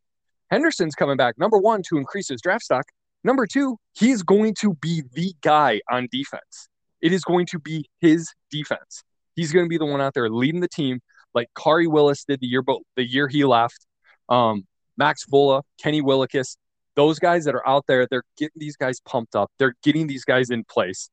Henderson's 0.51 0.95
coming 0.95 1.17
back, 1.17 1.39
number 1.39 1.59
one, 1.59 1.83
to 1.89 1.97
increase 1.97 2.29
his 2.29 2.41
draft 2.41 2.65
stock. 2.65 2.85
Number 3.23 3.47
two, 3.47 3.79
he's 3.95 4.23
going 4.23 4.55
to 4.61 4.75
be 4.75 5.03
the 5.15 5.35
guy 5.41 5.81
on 5.91 6.09
defense. 6.11 6.69
It 7.01 7.13
is 7.13 7.25
going 7.25 7.47
to 7.47 7.59
be 7.59 7.87
his 8.01 8.33
defense. 8.51 9.03
He's 9.35 9.53
going 9.53 9.65
to 9.65 9.69
be 9.69 9.79
the 9.79 9.87
one 9.87 10.01
out 10.01 10.15
there 10.15 10.29
leading 10.29 10.61
the 10.61 10.69
team, 10.69 11.01
like 11.35 11.49
Khari 11.57 11.91
Willis 11.91 12.25
did 12.25 12.41
the 12.41 12.47
year, 12.47 12.63
but 12.63 12.79
the 12.97 13.05
year 13.05 13.29
he 13.29 13.45
left. 13.45 13.87
Um, 14.29 14.67
Max 14.97 15.27
Bullough, 15.27 15.63
Kenny 15.83 16.01
Willekes, 16.01 16.57
those 16.95 17.19
guys 17.19 17.45
that 17.45 17.55
are 17.55 17.67
out 17.69 17.85
there, 17.87 18.07
they're 18.09 18.25
getting 18.37 18.57
these 18.57 18.77
guys 18.77 19.01
pumped 19.01 19.35
up. 19.35 19.51
They're 19.59 19.75
getting 19.83 20.07
these 20.07 20.25
guys 20.25 20.51
in 20.51 20.65
place. 20.65 21.11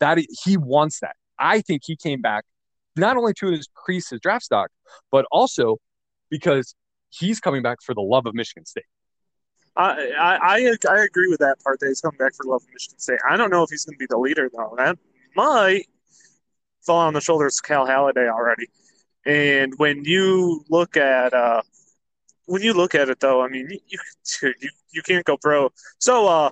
That 0.00 0.18
he 0.44 0.56
wants 0.56 1.00
that. 1.00 1.16
I 1.38 1.60
think 1.60 1.82
he 1.84 1.96
came 1.96 2.20
back 2.20 2.44
not 2.96 3.16
only 3.16 3.32
to 3.34 3.48
increase 3.48 4.10
his 4.10 4.20
draft 4.20 4.44
stock, 4.44 4.70
but 5.10 5.26
also 5.30 5.78
because 6.30 6.74
he's 7.10 7.40
coming 7.40 7.62
back 7.62 7.78
for 7.82 7.94
the 7.94 8.00
love 8.00 8.26
of 8.26 8.34
Michigan 8.34 8.64
State. 8.66 8.84
I, 9.76 10.12
I 10.18 10.36
I 10.36 10.76
I 10.88 11.04
agree 11.04 11.28
with 11.28 11.40
that 11.40 11.56
part 11.64 11.80
that 11.80 11.88
he's 11.88 12.00
coming 12.00 12.18
back 12.18 12.34
for 12.36 12.44
love 12.44 12.62
of 12.62 12.68
Michigan 12.72 12.98
State. 12.98 13.18
I 13.28 13.36
don't 13.36 13.50
know 13.50 13.64
if 13.64 13.70
he's 13.70 13.84
going 13.84 13.94
to 13.94 13.98
be 13.98 14.06
the 14.08 14.18
leader 14.18 14.48
though. 14.54 14.74
That 14.76 14.98
might 15.34 15.86
fall 16.86 17.00
on 17.00 17.14
the 17.14 17.20
shoulders 17.20 17.58
of 17.58 17.66
Cal 17.66 17.86
Haladay 17.86 18.30
already. 18.30 18.68
And 19.26 19.72
when 19.78 20.04
you 20.04 20.64
look 20.68 20.96
at 20.96 21.32
uh, 21.32 21.62
when 22.46 22.62
you 22.62 22.74
look 22.74 22.94
at 22.94 23.08
it 23.08 23.20
though, 23.20 23.42
I 23.42 23.48
mean, 23.48 23.68
you 23.70 23.98
you 24.42 24.54
you 24.92 25.02
can't 25.02 25.24
go 25.24 25.36
pro. 25.36 25.70
So, 25.98 26.26
uh, 26.26 26.50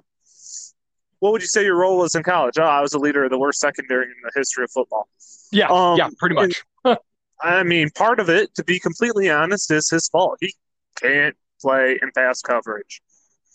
what 1.18 1.32
would 1.32 1.42
you 1.42 1.48
say 1.48 1.64
your 1.64 1.76
role 1.76 1.98
was 1.98 2.14
in 2.14 2.22
college? 2.22 2.58
Oh, 2.58 2.62
I 2.64 2.80
was 2.80 2.94
a 2.94 2.98
leader 2.98 3.24
of 3.24 3.30
the 3.30 3.38
worst 3.38 3.60
secondary 3.60 4.06
in 4.06 4.14
the 4.24 4.32
history 4.34 4.64
of 4.64 4.70
football. 4.72 5.08
Yeah, 5.52 5.68
Um, 5.68 5.98
yeah, 5.98 6.08
pretty 6.18 6.34
much. 6.34 6.64
I 7.42 7.62
mean, 7.64 7.90
part 7.90 8.20
of 8.20 8.28
it, 8.28 8.54
to 8.54 8.64
be 8.64 8.78
completely 8.78 9.28
honest, 9.28 9.70
is 9.70 9.90
his 9.90 10.08
fault. 10.08 10.38
He 10.40 10.54
can't 11.00 11.36
play 11.60 11.98
in 12.00 12.10
pass 12.16 12.40
coverage. 12.40 13.02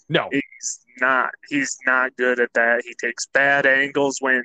No, 0.09 0.29
He's 0.31 0.79
not. 1.01 1.31
He's 1.49 1.77
not 1.85 2.15
good 2.17 2.39
at 2.39 2.53
that. 2.53 2.83
He 2.85 2.93
takes 3.01 3.27
bad 3.27 3.65
angles 3.65 4.17
when 4.19 4.43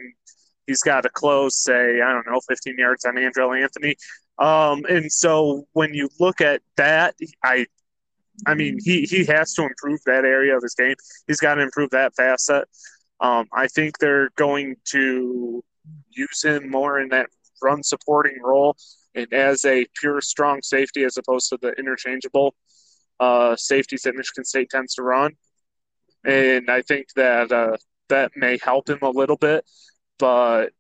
he's 0.67 0.81
got 0.81 1.03
to 1.03 1.09
close, 1.09 1.57
say, 1.57 2.01
I 2.01 2.13
don't 2.13 2.27
know, 2.27 2.41
15 2.49 2.77
yards 2.79 3.05
on 3.05 3.15
Andrel 3.15 3.61
Anthony. 3.61 3.97
Um, 4.39 4.85
and 4.89 5.11
so 5.11 5.67
when 5.73 5.95
you 5.95 6.09
look 6.19 6.41
at 6.41 6.63
that, 6.77 7.15
I, 7.45 7.67
I 8.47 8.55
mean, 8.55 8.79
he 8.83 9.03
he 9.03 9.25
has 9.27 9.55
to 9.55 9.63
improve 9.63 10.01
that 10.07 10.25
area 10.25 10.57
of 10.57 10.63
his 10.63 10.75
game. 10.75 10.95
He's 11.27 11.39
got 11.39 11.57
to 11.57 11.63
improve 11.63 11.91
that 11.91 12.15
facet. 12.17 12.65
Um, 13.21 13.47
I 13.53 13.69
think 13.69 13.99
they're 13.99 14.31
going 14.37 14.77
to 14.87 15.63
use 16.11 16.43
him 16.43 16.71
more 16.71 17.01
in 17.01 17.09
that 17.11 17.27
run 17.63 17.83
supporting 17.83 18.41
role 18.43 18.77
and 19.15 19.33
as 19.33 19.65
a 19.65 19.87
pure 20.01 20.21
strong 20.21 20.61
safety 20.63 21.05
as 21.05 21.17
opposed 21.17 21.49
to 21.51 21.59
the 21.61 21.73
interchangeable 21.73 22.55
uh, 23.21 23.55
safeties 23.57 24.03
that 24.03 24.15
Michigan 24.15 24.45
State 24.45 24.71
tends 24.71 24.95
to 24.95 25.03
run. 25.03 25.33
And 26.25 26.71
I 26.71 26.83
think 26.83 27.07
that 27.17 27.53
uh, 27.53 27.77
that 28.09 28.33
may 28.37 28.59
help 28.63 28.89
him 28.89 28.99
a 29.03 29.11
little 29.11 29.37
bit, 29.37 29.65
but 30.19 30.71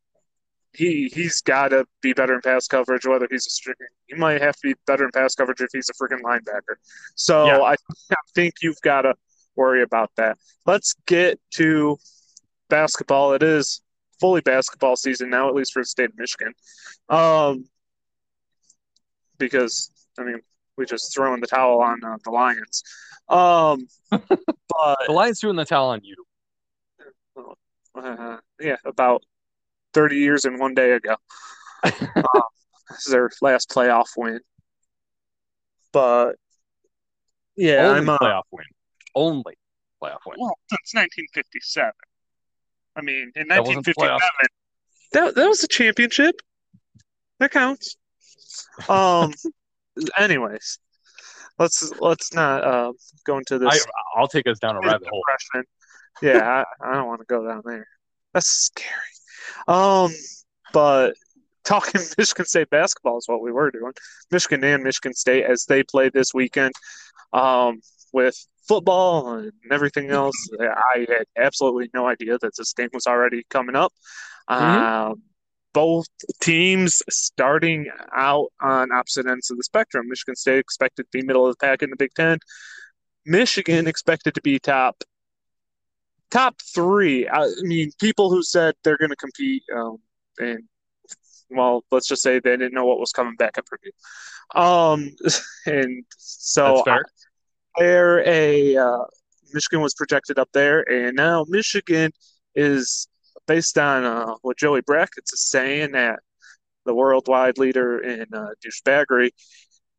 he 0.75 1.11
he's 1.12 1.41
got 1.43 1.69
to 1.69 1.85
be 2.00 2.12
better 2.12 2.35
in 2.35 2.41
pass 2.41 2.67
coverage. 2.67 3.07
Whether 3.07 3.29
he's 3.31 3.47
a 3.47 3.50
string, 3.50 3.76
he 4.07 4.14
might 4.14 4.41
have 4.41 4.55
to 4.57 4.69
be 4.69 4.75
better 4.87 5.05
in 5.05 5.11
pass 5.11 5.35
coverage 5.35 5.61
if 5.61 5.69
he's 5.73 5.91
a 5.91 5.93
freaking 5.93 6.23
linebacker. 6.23 6.76
So 7.14 7.47
Yeah. 7.47 7.59
I, 7.61 7.75
I 8.11 8.17
think 8.35 8.55
you've 8.62 8.81
got 8.81 9.02
to 9.02 9.14
worry 9.55 9.83
about 9.83 10.11
that. 10.17 10.38
Let's 10.67 10.95
get 11.07 11.38
to 11.55 11.99
basketball. 12.69 13.35
It 13.35 13.43
is 13.43 13.83
fully 14.19 14.41
basketball 14.41 14.97
season 14.97 15.29
now, 15.31 15.49
at 15.49 15.55
least 15.55 15.73
for 15.73 15.83
the 15.83 15.87
state 15.87 16.11
of 16.11 16.19
Michigan. 16.19 16.55
Um, 17.09 17.67
because 19.38 19.91
I 20.19 20.25
mean, 20.25 20.41
we 20.76 20.87
just 20.87 21.14
throwing 21.14 21.41
the 21.41 21.47
towel 21.47 21.81
on 21.83 22.02
uh, 22.05 22.17
the 22.25 22.31
Lions. 22.31 22.83
Um, 23.29 23.87
but 24.11 24.99
the 25.07 25.12
Lions 25.12 25.41
threw 25.41 25.50
in 25.50 25.57
the 25.57 25.64
towel 25.64 25.91
on 25.91 26.00
you. 26.02 26.17
uh, 27.95 28.38
yeah, 28.61 28.76
about 28.87 29.23
30 29.94 30.16
years 30.16 30.44
and 30.44 30.58
one 30.58 30.75
day 30.75 30.92
ago. 30.92 31.16
um, 31.84 32.42
this 32.90 33.06
is 33.06 33.12
their 33.12 33.30
last 33.40 33.70
playoff 33.70 34.08
win. 34.16 34.40
But 35.92 36.32
yeah, 37.56 37.88
Only 37.88 37.99
I'm 37.99 38.08
uh, 38.08 38.18
playoff 38.18 38.42
win. 38.50 38.64
Only 39.14 39.54
playoff 40.02 40.20
win. 40.26 40.37
well 40.38 40.58
since 40.70 40.94
1957. 40.94 41.92
I 42.94 43.00
mean, 43.00 43.32
in 43.37 43.49
1957, 43.49 43.94
playoffs. 43.94 44.20
that 45.12 45.34
that 45.34 45.49
was 45.49 45.62
a 45.64 45.68
championship. 45.68 46.40
That 47.38 47.50
counts. 47.50 47.96
Um. 48.88 49.32
anyways, 50.18 50.78
let's 51.58 51.92
let's 52.00 52.32
not 52.32 52.64
uh, 52.64 52.92
go 53.25 53.38
into 53.38 53.58
this 53.58 53.87
I'll 54.16 54.28
take 54.28 54.46
us 54.46 54.58
down 54.58 54.76
a 54.76 54.80
rabbit 54.80 55.08
hole. 55.08 55.22
depression. 55.26 55.68
Yeah, 56.20 56.64
I, 56.82 56.88
I 56.90 56.94
don't 56.94 57.06
want 57.06 57.20
to 57.20 57.26
go 57.26 57.46
down 57.46 57.62
there. 57.64 57.87
That's 58.32 58.49
scary. 58.49 58.88
Um, 59.68 60.12
but 60.73 61.14
talking 61.64 62.00
Michigan 62.18 62.47
State 62.47 62.71
basketball 62.71 63.18
is 63.18 63.28
what 63.28 63.42
we 63.42 63.52
were 63.52 63.71
doing. 63.71 63.92
Michigan 64.30 64.64
and 64.64 64.82
Michigan 64.82 65.14
State 65.14 65.44
as 65.44 65.64
they 65.68 65.82
play 65.82 66.09
this 66.09 66.35
weekend. 66.35 66.73
Um, 67.32 67.80
with 68.12 68.37
football 68.68 69.32
and 69.35 69.52
everything 69.71 70.11
else, 70.11 70.37
I 70.61 71.06
had 71.09 71.25
absolutely 71.37 71.88
no 71.94 72.06
idea 72.06 72.37
that 72.40 72.52
this 72.56 72.73
game 72.75 72.90
was 72.92 73.06
already 73.06 73.42
coming 73.49 73.75
up. 73.75 73.92
Um, 74.49 75.23
both 75.73 76.06
teams 76.40 77.02
starting 77.09 77.87
out 78.14 78.49
on 78.61 78.92
opposite 78.92 79.26
ends 79.26 79.50
of 79.50 79.56
the 79.56 79.62
spectrum. 79.64 80.06
Michigan 80.09 80.37
State 80.37 80.59
expected 80.59 81.04
to 81.04 81.09
be 81.18 81.26
middle 81.26 81.47
of 81.47 81.56
the 81.59 81.66
pack 81.66 81.82
in 81.82 81.90
the 81.90 81.97
Big 81.97 82.12
Ten. 82.14 82.38
Michigan 83.25 83.87
expected 83.87 84.35
to 84.35 84.42
be 84.42 84.59
top 84.59 85.02
top 86.32 86.56
three. 86.74 87.28
I 87.28 87.46
mean, 87.60 87.92
people 88.00 88.30
who 88.30 88.42
said 88.42 88.74
they're 88.82 88.98
going 88.98 89.10
to 89.10 89.16
compete, 89.16 89.62
um, 89.74 89.98
and 90.38 90.64
well, 91.50 91.84
let's 91.92 92.08
just 92.08 92.22
say 92.22 92.40
they 92.40 92.56
didn't 92.56 92.74
know 92.74 92.86
what 92.86 92.98
was 92.98 93.12
coming 93.12 93.36
back 93.36 93.58
at 93.58 93.66
Purdue. 93.66 93.90
Um, 94.54 95.14
and 95.66 96.04
so 96.16 96.82
they're 97.78 98.26
a 98.26 98.76
uh, 98.76 99.04
Michigan 99.52 99.82
was 99.82 99.94
projected 99.94 100.38
up 100.38 100.48
there, 100.52 100.80
and 100.90 101.14
now 101.14 101.44
Michigan 101.48 102.10
is 102.54 103.06
based 103.46 103.78
on 103.78 104.04
uh, 104.04 104.34
what 104.42 104.56
Joey 104.56 104.80
Brackets 104.80 105.32
is 105.32 105.48
saying 105.48 105.92
that 105.92 106.20
the 106.84 106.94
worldwide 106.94 107.58
leader 107.58 107.98
in 107.98 108.26
uh, 108.32 108.48
douchebaggery 108.64 109.30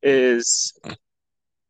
is 0.01 0.73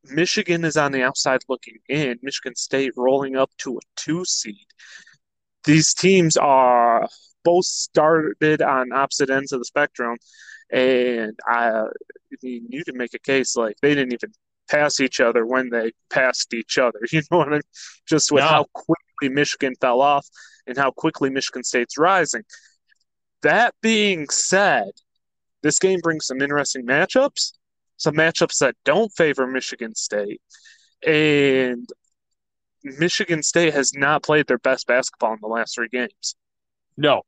Michigan 0.05 0.65
is 0.65 0.77
on 0.77 0.91
the 0.91 1.03
outside 1.03 1.41
looking 1.47 1.77
in. 1.87 2.19
Michigan 2.21 2.55
State 2.55 2.93
rolling 2.97 3.35
up 3.35 3.51
to 3.59 3.77
a 3.77 3.81
two 3.95 4.25
seed. 4.25 4.67
These 5.63 5.93
teams 5.93 6.35
are 6.37 7.07
both 7.43 7.65
started 7.65 8.61
on 8.61 8.91
opposite 8.91 9.29
ends 9.29 9.51
of 9.51 9.59
the 9.59 9.65
spectrum, 9.65 10.17
and 10.71 11.37
I, 11.47 11.69
I 11.69 11.83
mean, 12.41 12.65
you 12.69 12.83
can 12.83 12.97
make 12.97 13.13
a 13.13 13.19
case 13.19 13.55
like 13.55 13.75
they 13.81 13.95
didn't 13.95 14.13
even 14.13 14.31
pass 14.69 14.99
each 14.99 15.19
other 15.19 15.45
when 15.45 15.69
they 15.69 15.91
passed 16.09 16.53
each 16.53 16.77
other. 16.77 16.99
You 17.11 17.21
know 17.31 17.37
what 17.39 17.47
I 17.49 17.51
mean? 17.51 17.61
Just 18.07 18.31
with 18.31 18.43
No. 18.43 18.47
how 18.49 18.65
quickly 18.73 19.29
Michigan 19.29 19.73
fell 19.79 20.01
off 20.01 20.27
and 20.67 20.77
how 20.77 20.91
quickly 20.91 21.29
Michigan 21.29 21.63
State's 21.63 21.97
rising. 21.97 22.43
That 23.41 23.75
being 23.81 24.27
said, 24.29 24.91
this 25.61 25.79
game 25.79 25.99
brings 26.01 26.25
some 26.25 26.41
interesting 26.41 26.85
matchups, 26.85 27.53
some 27.97 28.15
matchups 28.15 28.59
that 28.59 28.75
don't 28.85 29.11
favor 29.11 29.47
Michigan 29.47 29.95
State. 29.95 30.41
And 31.05 31.87
Michigan 32.83 33.43
State 33.43 33.73
has 33.73 33.93
not 33.93 34.23
played 34.23 34.47
their 34.47 34.57
best 34.57 34.87
basketball 34.87 35.33
in 35.33 35.39
the 35.41 35.47
last 35.47 35.75
three 35.75 35.89
games. 35.89 36.35
No. 36.97 37.23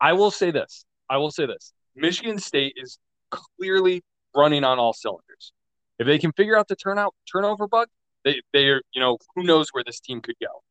I 0.00 0.12
will 0.12 0.30
say 0.30 0.50
this. 0.50 0.84
I 1.08 1.16
will 1.18 1.30
say 1.30 1.46
this. 1.46 1.72
Michigan 1.94 2.38
State 2.38 2.74
is 2.76 2.98
clearly 3.30 4.02
running 4.34 4.64
on 4.64 4.78
all 4.78 4.92
cylinders. 4.92 5.52
If 5.98 6.06
they 6.06 6.18
can 6.18 6.32
figure 6.32 6.56
out 6.56 6.68
the 6.68 6.76
turnout 6.76 7.14
turnover 7.30 7.68
bug, 7.68 7.88
they 8.24 8.40
they're 8.52 8.82
you 8.92 9.00
know 9.00 9.18
who 9.34 9.42
knows 9.42 9.68
where 9.72 9.84
this 9.84 10.00
team 10.00 10.20
could 10.20 10.36
go, 10.40 10.62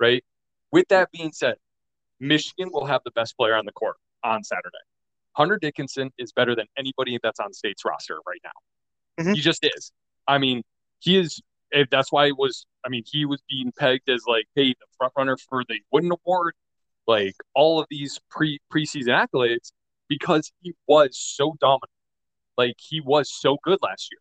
right? 0.00 0.24
With 0.72 0.88
that 0.88 1.10
being 1.12 1.32
said, 1.32 1.56
Michigan 2.20 2.70
will 2.72 2.86
have 2.86 3.02
the 3.04 3.10
best 3.12 3.36
player 3.36 3.54
on 3.54 3.66
the 3.66 3.72
court 3.72 3.96
on 4.22 4.42
Saturday. 4.42 4.76
Hunter 5.36 5.58
Dickinson 5.60 6.10
is 6.18 6.32
better 6.32 6.54
than 6.54 6.66
anybody 6.76 7.18
that's 7.22 7.40
on 7.40 7.52
State's 7.52 7.84
roster 7.84 8.20
right 8.26 8.40
now. 8.44 9.24
Mhm. 9.24 9.34
He 9.34 9.40
just 9.40 9.64
is. 9.64 9.92
I 10.26 10.38
mean, 10.38 10.62
he 11.00 11.18
is. 11.18 11.40
If 11.70 11.90
that's 11.90 12.12
why 12.12 12.26
it 12.26 12.36
was. 12.38 12.66
I 12.84 12.88
mean, 12.88 13.02
he 13.06 13.24
was 13.24 13.42
being 13.48 13.72
pegged 13.72 14.08
as 14.08 14.24
like, 14.26 14.46
hey, 14.54 14.70
the 14.70 14.86
front 14.96 15.12
runner 15.16 15.36
for 15.36 15.64
the 15.68 15.80
Wooden 15.90 16.12
Award, 16.12 16.54
like 17.06 17.34
all 17.54 17.80
of 17.80 17.86
these 17.90 18.20
pre 18.30 18.60
preseason 18.72 19.08
accolades, 19.08 19.72
because 20.08 20.52
he 20.60 20.74
was 20.86 21.16
so 21.18 21.56
dominant. 21.60 21.90
Like 22.56 22.76
he 22.78 23.00
was 23.00 23.32
so 23.32 23.56
good 23.64 23.78
last 23.82 24.10
year. 24.12 24.20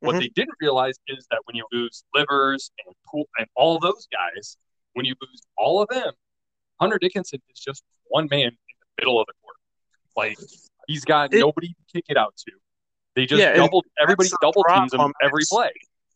What 0.00 0.16
Mhm. 0.16 0.20
they 0.20 0.28
didn't 0.28 0.54
realize 0.60 0.98
is 1.08 1.26
that 1.30 1.40
when 1.46 1.56
you 1.56 1.66
lose 1.72 2.04
Livers 2.14 2.70
and 2.84 2.94
Pool 3.06 3.28
and 3.38 3.48
all 3.56 3.78
those 3.80 4.06
guys, 4.12 4.56
when 4.92 5.06
you 5.06 5.14
lose 5.20 5.42
all 5.56 5.80
of 5.82 5.88
them, 5.88 6.12
Hunter 6.78 6.98
Dickinson 6.98 7.40
is 7.48 7.58
just 7.58 7.82
one 8.08 8.28
man 8.30 8.48
in 8.48 8.56
the 8.80 8.86
middle 9.02 9.20
of 9.20 9.26
the. 9.26 9.32
Like 10.16 10.38
he's 10.86 11.04
got 11.04 11.32
It- 11.32 11.40
nobody 11.40 11.68
to 11.68 11.74
kick 11.92 12.04
it 12.08 12.16
out 12.16 12.34
to. 12.46 12.52
They 13.14 13.26
just 13.26 13.40
Yeah, 13.40 13.54
doubled 13.54 13.86
everybody 14.00 14.30
double 14.40 14.64
teams 14.74 14.92
him 14.92 15.12
every 15.22 15.44
play. 15.48 15.72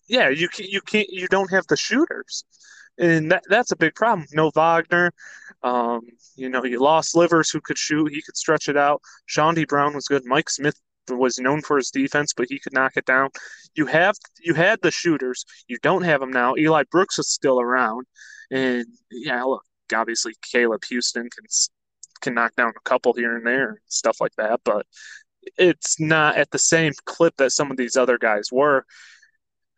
Yeah, 0.08 0.30
you 0.30 0.48
can't, 0.48 0.68
you 0.68 0.80
can't, 0.80 1.08
you 1.10 1.28
don't 1.28 1.50
have 1.50 1.66
the 1.68 1.76
shooters, 1.76 2.44
and 2.98 3.30
that 3.30 3.44
that's 3.48 3.70
a 3.72 3.76
big 3.76 3.94
problem. 3.94 4.26
No 4.32 4.50
Wagner, 4.50 5.12
um, 5.62 6.00
you 6.34 6.48
know, 6.48 6.64
you 6.64 6.80
lost 6.80 7.14
Livers 7.14 7.50
who 7.50 7.60
could 7.60 7.78
shoot, 7.78 8.10
he 8.12 8.22
could 8.22 8.36
stretch 8.36 8.68
it 8.68 8.76
out. 8.76 9.00
Chaundee 9.28 9.68
Brown 9.68 9.94
was 9.94 10.08
good. 10.08 10.24
Mike 10.24 10.50
Smith 10.50 10.80
was 11.10 11.38
known 11.38 11.62
for 11.62 11.76
his 11.76 11.90
defense, 11.90 12.32
but 12.34 12.46
he 12.48 12.58
could 12.58 12.72
knock 12.72 12.92
it 12.96 13.04
down. 13.04 13.28
You 13.74 13.86
have 13.86 14.16
you 14.40 14.54
had 14.54 14.80
the 14.82 14.90
shooters, 14.90 15.44
you 15.68 15.76
don't 15.82 16.02
have 16.02 16.20
them 16.20 16.30
now. 16.32 16.54
Eli 16.56 16.82
Brooks 16.90 17.18
is 17.18 17.30
still 17.30 17.60
around, 17.60 18.06
and 18.50 18.86
yeah, 19.12 19.42
look, 19.44 19.62
obviously 19.94 20.34
Caleb 20.50 20.80
Houstan 20.90 21.30
can 21.30 21.44
can 22.20 22.34
knock 22.34 22.54
down 22.56 22.72
a 22.76 22.88
couple 22.88 23.12
here 23.14 23.36
and 23.36 23.46
there, 23.46 23.70
and 23.70 23.78
stuff 23.88 24.20
like 24.20 24.34
that, 24.36 24.60
but 24.64 24.86
it's 25.56 25.98
not 25.98 26.36
at 26.36 26.50
the 26.50 26.58
same 26.58 26.92
clip 27.06 27.36
that 27.38 27.52
some 27.52 27.70
of 27.70 27.76
these 27.76 27.96
other 27.96 28.18
guys 28.18 28.50
were 28.52 28.84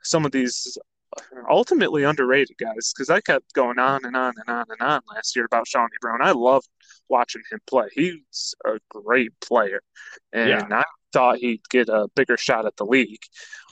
some 0.03 0.25
of 0.25 0.33
these 0.33 0.79
ultimately 1.51 2.05
underrated 2.05 2.57
guys 2.59 2.93
because 2.95 3.11
I 3.11 3.21
kept 3.21 3.53
going 3.53 3.79
on 3.79 4.05
and 4.05 4.17
on 4.17 4.33
and 4.37 4.49
on 4.49 4.65
and 4.69 4.81
on 4.81 5.01
last 5.13 5.35
year 5.37 5.45
about 5.45 5.67
Chaundee 5.67 6.01
Brown. 6.01 6.23
I 6.23 6.31
loved 6.33 6.69
watching 7.09 7.43
him 7.51 7.61
play. 7.67 7.89
He's 7.93 8.55
a 8.65 8.79
great 8.89 9.33
player, 9.41 9.83
and 10.33 10.49
Yeah. 10.49 10.67
I 10.71 10.85
thought 11.13 11.39
he'd 11.39 11.69
get 11.69 11.89
a 11.89 12.09
bigger 12.15 12.37
shot 12.37 12.67
at 12.67 12.77
the 12.77 12.87
league. 12.87 13.23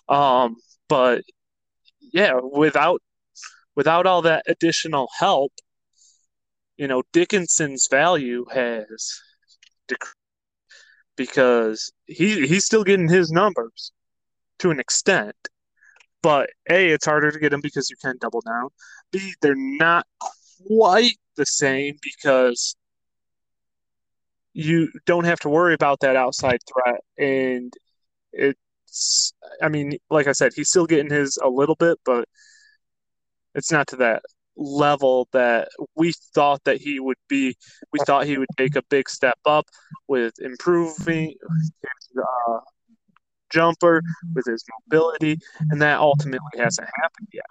Um, 0.09 0.57
but 0.89 1.23
yeah, 2.01 2.35
without 2.35 3.03
without 3.77 4.07
all 4.07 4.23
that 4.23 4.45
additional 4.49 5.09
help, 5.17 5.53
you 6.79 6.89
know, 6.89 7.03
Dickinson's 7.13 7.89
value 7.91 8.47
has 8.53 9.21
decreased 9.89 10.15
because 11.17 11.93
he 12.07 12.47
he's 12.47 12.65
still 12.65 12.85
getting 12.85 13.09
his 13.09 13.31
numbers 13.31 13.93
to 14.61 14.71
an 14.71 14.81
extent. 14.81 15.35
But 16.23 16.51
A, 16.71 16.91
it's 16.91 17.07
harder 17.07 17.31
to 17.31 17.39
get 17.39 17.51
them 17.51 17.61
because 17.61 17.91
you 17.91 17.97
can't 18.03 18.21
double 18.21 18.41
down. 18.41 18.69
B, 19.13 19.35
they're 19.41 19.55
not 19.57 20.07
quite 20.67 21.17
the 21.37 21.47
same 21.47 21.97
because 22.03 22.77
you 24.53 24.91
don't 25.07 25.25
have 25.25 25.41
to 25.41 25.49
worry 25.49 25.75
about 25.75 26.01
that 26.01 26.17
outside 26.17 26.59
threat. 26.67 27.01
And 27.17 27.73
it's, 28.33 29.33
I 29.63 29.69
mean, 29.69 29.99
like 30.11 30.27
I 30.27 30.33
said, 30.33 30.53
he's 30.55 30.69
still 30.71 30.87
getting 30.87 31.11
his 31.11 31.39
a 31.43 31.49
little 31.49 31.77
bit, 31.77 31.99
but 32.05 32.29
it's 33.55 33.71
not 33.73 33.87
to 33.89 33.97
that 33.97 34.23
level 34.59 35.29
that 35.33 35.69
we 35.95 36.13
thought 36.35 36.63
that 36.65 36.79
he 36.79 37.01
would 37.01 37.17
be. 37.29 37.57
We 37.93 38.01
thought 38.01 38.27
he 38.27 38.39
would 38.39 38.49
take 38.57 38.77
a 38.77 38.83
big 38.91 39.09
step 39.09 39.39
up 39.47 39.67
with 40.09 40.35
improving 40.41 41.35
his 41.61 41.73
uh, 42.19 42.59
jumper, 43.51 44.03
with 44.35 44.47
his 44.47 44.65
mobility, 44.91 45.39
and 45.71 45.81
that 45.81 45.99
ultimately 45.99 46.59
hasn't 46.59 46.89
happened 47.01 47.29
yet. 47.33 47.47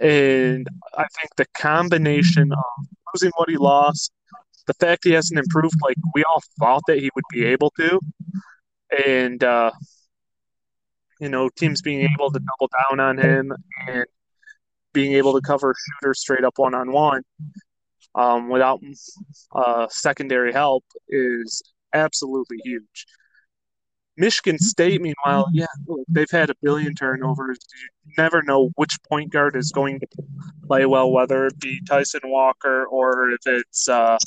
And 0.00 0.68
I 0.94 1.06
think 1.18 1.34
the 1.36 1.46
combination 1.58 2.52
of 2.52 2.86
losing 3.12 3.32
what 3.36 3.50
he 3.50 3.56
lost, 3.56 4.12
the 4.66 4.74
fact 4.74 5.04
he 5.04 5.10
hasn't 5.12 5.38
improved 5.38 5.76
like 5.82 5.96
we 6.14 6.22
all 6.24 6.42
thought 6.58 6.82
that 6.86 6.98
he 6.98 7.10
would 7.14 7.24
be 7.32 7.44
able 7.44 7.70
to, 7.78 8.00
and 9.06 9.42
uh, 9.42 9.72
you 11.20 11.28
know, 11.28 11.48
teams 11.56 11.82
being 11.82 12.08
able 12.12 12.30
to 12.30 12.38
double 12.38 12.70
down 12.88 13.00
on 13.00 13.18
him 13.18 13.52
and 13.88 14.04
being 14.92 15.12
able 15.14 15.32
to 15.34 15.40
cover 15.40 15.74
shooters 15.74 16.20
straight 16.20 16.44
up 16.44 16.54
one 16.56 16.74
on 16.74 16.92
one 16.92 17.22
without 18.50 18.80
uh, 19.54 19.86
secondary 19.90 20.52
help 20.52 20.84
is 21.08 21.62
absolutely 21.94 22.58
huge. 22.64 23.06
Michigan 24.16 24.58
State, 24.58 25.00
meanwhile, 25.00 25.46
yeah, 25.52 25.66
look, 25.86 26.00
they've 26.08 26.30
had 26.30 26.50
a 26.50 26.54
billion 26.60 26.92
turnovers. 26.94 27.58
You 28.04 28.14
never 28.18 28.42
know 28.42 28.70
which 28.74 28.96
point 29.08 29.30
guard 29.30 29.54
is 29.54 29.70
going 29.70 30.00
to 30.00 30.06
play 30.66 30.86
well, 30.86 31.12
whether 31.12 31.46
it 31.46 31.60
be 31.60 31.80
Tyson 31.88 32.22
Walker 32.24 32.84
or 32.86 33.30
if 33.30 33.40
it's 33.46 33.88
uh, 33.88 34.18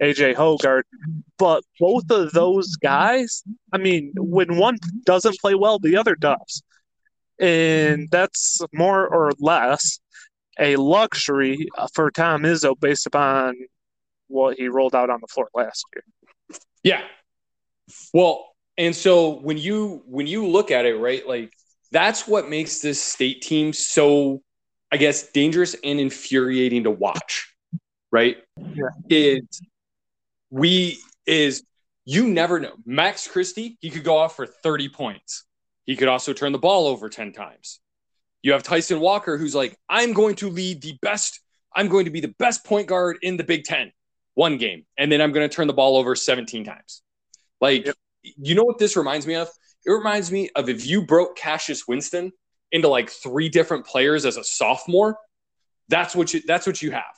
AJ 0.00 0.36
Hoggard. 0.36 0.82
But 1.38 1.64
both 1.80 2.08
of 2.10 2.30
those 2.32 2.76
guys, 2.76 3.42
I 3.72 3.78
mean, 3.78 4.12
when 4.16 4.56
one 4.56 4.78
doesn't 5.04 5.38
play 5.40 5.56
well, 5.56 5.80
the 5.80 5.96
other 5.96 6.14
does. 6.14 6.62
And 7.40 8.08
that's 8.10 8.60
more 8.72 9.06
or 9.06 9.32
less 9.40 9.98
a 10.58 10.76
luxury 10.76 11.68
uh, 11.76 11.88
for 11.94 12.10
Tom 12.10 12.42
Izzo 12.42 12.78
based 12.78 13.06
upon 13.06 13.54
what 14.28 14.56
he 14.56 14.68
rolled 14.68 14.94
out 14.94 15.10
on 15.10 15.20
the 15.20 15.26
floor 15.26 15.48
last 15.54 15.84
year. 15.94 16.04
Yeah. 16.82 17.02
Well, 18.14 18.46
and 18.78 18.94
so 18.94 19.40
when 19.40 19.58
you 19.58 20.02
when 20.06 20.26
you 20.26 20.46
look 20.46 20.70
at 20.70 20.86
it, 20.86 20.96
right, 20.96 21.26
like 21.26 21.52
that's 21.90 22.28
what 22.28 22.48
makes 22.48 22.80
this 22.80 23.02
state 23.02 23.42
team 23.42 23.72
so, 23.72 24.42
I 24.92 24.96
guess, 24.96 25.30
dangerous 25.32 25.74
and 25.82 25.98
infuriating 25.98 26.84
to 26.84 26.90
watch, 26.90 27.52
right? 28.10 28.36
Yeah. 28.56 28.84
Is 29.08 29.62
we 30.50 30.98
is 31.26 31.64
you 32.04 32.28
never 32.28 32.58
know. 32.58 32.72
Max 32.86 33.28
Christie, 33.28 33.76
he 33.80 33.90
could 33.90 34.04
go 34.04 34.16
off 34.16 34.36
for 34.36 34.46
30 34.46 34.88
points. 34.88 35.44
He 35.90 35.96
could 35.96 36.06
also 36.06 36.32
turn 36.32 36.52
the 36.52 36.58
ball 36.58 36.86
over 36.86 37.08
10 37.08 37.32
times. 37.32 37.80
You 38.42 38.52
have 38.52 38.62
Tyson 38.62 39.00
Walker, 39.00 39.36
who's 39.36 39.56
like, 39.56 39.76
I'm 39.88 40.12
going 40.12 40.36
to 40.36 40.48
lead 40.48 40.82
the 40.82 40.96
best, 41.02 41.40
I'm 41.74 41.88
going 41.88 42.04
to 42.04 42.12
be 42.12 42.20
the 42.20 42.32
best 42.38 42.64
point 42.64 42.86
guard 42.86 43.16
in 43.22 43.36
the 43.36 43.42
Big 43.42 43.64
Ten 43.64 43.90
one 44.34 44.56
game, 44.56 44.86
and 44.96 45.10
then 45.10 45.20
I'm 45.20 45.32
going 45.32 45.48
to 45.48 45.52
turn 45.52 45.66
the 45.66 45.72
ball 45.72 45.96
over 45.96 46.14
17 46.14 46.62
times. 46.62 47.02
Like, 47.60 47.86
Yep. 47.86 47.96
you 48.22 48.54
know 48.54 48.62
what 48.62 48.78
this 48.78 48.96
reminds 48.96 49.26
me 49.26 49.34
of? 49.34 49.48
It 49.84 49.90
reminds 49.90 50.30
me 50.30 50.48
of 50.54 50.68
if 50.68 50.86
you 50.86 51.04
broke 51.04 51.36
Cassius 51.36 51.88
Winston 51.88 52.30
into 52.70 52.86
like 52.86 53.10
three 53.10 53.48
different 53.48 53.84
players 53.84 54.24
as 54.24 54.36
a 54.36 54.44
sophomore. 54.44 55.18
That's 55.88 56.14
what 56.14 56.32
you. 56.32 56.40
That's 56.46 56.68
what 56.68 56.80
you 56.80 56.92
have. 56.92 57.16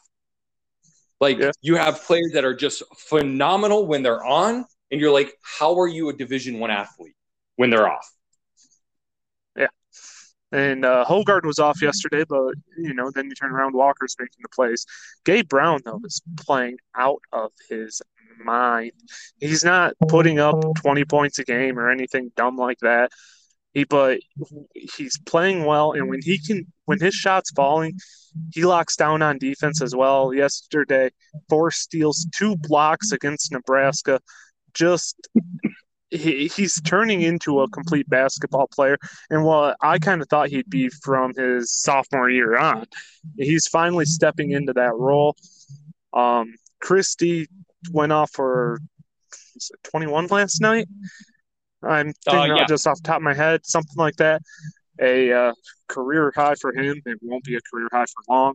Like 1.20 1.38
Yeah. 1.38 1.50
you 1.60 1.76
have 1.76 2.02
players 2.04 2.30
that 2.32 2.46
are 2.46 2.54
just 2.54 2.82
phenomenal 2.96 3.86
when 3.86 4.02
they're 4.02 4.24
on, 4.24 4.64
and 4.90 4.98
you're 4.98 5.12
like, 5.12 5.34
how 5.42 5.78
are 5.78 5.88
you 5.88 6.08
a 6.08 6.14
Division 6.14 6.58
One 6.58 6.70
athlete 6.70 7.16
when 7.56 7.68
they're 7.68 7.86
off? 7.86 8.10
And 10.52 10.84
uh, 10.84 11.06
was 11.44 11.58
off 11.58 11.80
yesterday, 11.80 12.24
but 12.28 12.54
you 12.76 12.92
know, 12.92 13.10
then 13.10 13.26
you 13.26 13.34
turn 13.34 13.52
around, 13.52 13.74
Walker's 13.74 14.16
making 14.18 14.42
the 14.42 14.48
plays. 14.50 14.84
Gabe 15.24 15.48
Brown 15.48 15.80
though 15.84 16.00
is 16.04 16.20
playing 16.36 16.76
out 16.94 17.22
of 17.32 17.52
his 17.70 18.02
mind. 18.44 18.92
He's 19.40 19.64
not 19.64 19.94
putting 20.08 20.38
up 20.38 20.62
20 20.76 21.04
points 21.04 21.38
a 21.38 21.44
game 21.44 21.78
or 21.78 21.90
anything 21.90 22.32
dumb 22.36 22.56
like 22.56 22.78
that. 22.80 23.10
He 23.72 23.84
but 23.84 24.20
he's 24.74 25.18
playing 25.24 25.64
well, 25.64 25.92
and 25.92 26.08
when 26.08 26.20
he 26.22 26.38
can, 26.38 26.66
when 26.84 27.00
his 27.00 27.14
shots 27.14 27.50
falling, 27.52 27.98
he 28.52 28.64
locks 28.64 28.96
down 28.96 29.22
on 29.22 29.38
defense 29.38 29.80
as 29.80 29.96
well. 29.96 30.34
Yesterday, 30.34 31.10
four 31.48 31.70
steals, 31.70 32.26
two 32.36 32.56
blocks 32.56 33.12
against 33.12 33.50
Nebraska. 33.50 34.20
Just 34.74 35.16
he, 36.12 36.46
he's 36.48 36.80
turning 36.82 37.22
into 37.22 37.60
a 37.62 37.68
complete 37.70 38.08
basketball 38.08 38.68
player 38.68 38.98
and 39.30 39.44
what 39.44 39.76
I 39.80 39.98
kind 39.98 40.20
of 40.20 40.28
thought 40.28 40.50
he'd 40.50 40.68
be 40.68 40.88
from 41.02 41.32
his 41.34 41.72
sophomore 41.72 42.28
year 42.28 42.56
on. 42.56 42.86
He's 43.38 43.66
finally 43.68 44.04
stepping 44.04 44.50
into 44.50 44.72
that 44.74 44.94
role. 44.94 45.36
Um, 46.12 46.54
Christie 46.80 47.48
went 47.90 48.12
off 48.12 48.30
for 48.32 48.78
21 49.84 50.26
last 50.26 50.60
night. 50.60 50.86
I'm 51.82 52.12
thinking 52.12 52.52
Uh, 52.52 52.56
yeah. 52.56 52.66
just 52.66 52.86
off 52.86 52.98
the 52.98 53.08
top 53.08 53.16
of 53.16 53.22
my 53.22 53.34
head, 53.34 53.64
something 53.64 53.96
like 53.96 54.16
that. 54.16 54.42
A 55.00 55.32
uh, 55.32 55.52
career 55.88 56.32
high 56.36 56.54
for 56.54 56.72
him. 56.74 57.00
It 57.06 57.18
won't 57.22 57.44
be 57.44 57.56
a 57.56 57.60
career 57.70 57.88
high 57.90 58.04
for 58.04 58.22
long. 58.28 58.54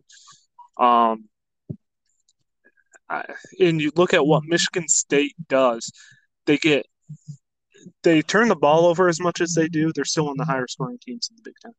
Um, 0.78 1.24
I, 3.10 3.24
and 3.58 3.80
you 3.80 3.90
look 3.96 4.14
at 4.14 4.24
what 4.24 4.44
Michigan 4.44 4.88
State 4.88 5.34
does. 5.48 5.90
They 6.46 6.56
get 6.56 6.86
they 8.02 8.22
turn 8.22 8.48
the 8.48 8.56
ball 8.56 8.86
over 8.86 9.08
as 9.08 9.20
much 9.20 9.40
as 9.40 9.54
they 9.54 9.68
do. 9.68 9.92
They're 9.92 10.04
still 10.04 10.26
one 10.26 10.40
of 10.40 10.46
the 10.46 10.52
higher 10.52 10.66
scoring 10.68 10.98
teams 11.00 11.28
in 11.30 11.36
the 11.36 11.42
Big 11.44 11.54
Ten. 11.62 11.72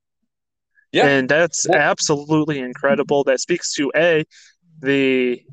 Yeah. 0.92 1.08
And 1.08 1.30
that's 1.30 1.68
Well- 1.68 1.80
absolutely 1.80 2.60
incredible. 2.60 3.24
That 3.24 3.40
speaks 3.40 3.74
to 3.76 3.92
A, 3.96 4.26
the 4.80 5.44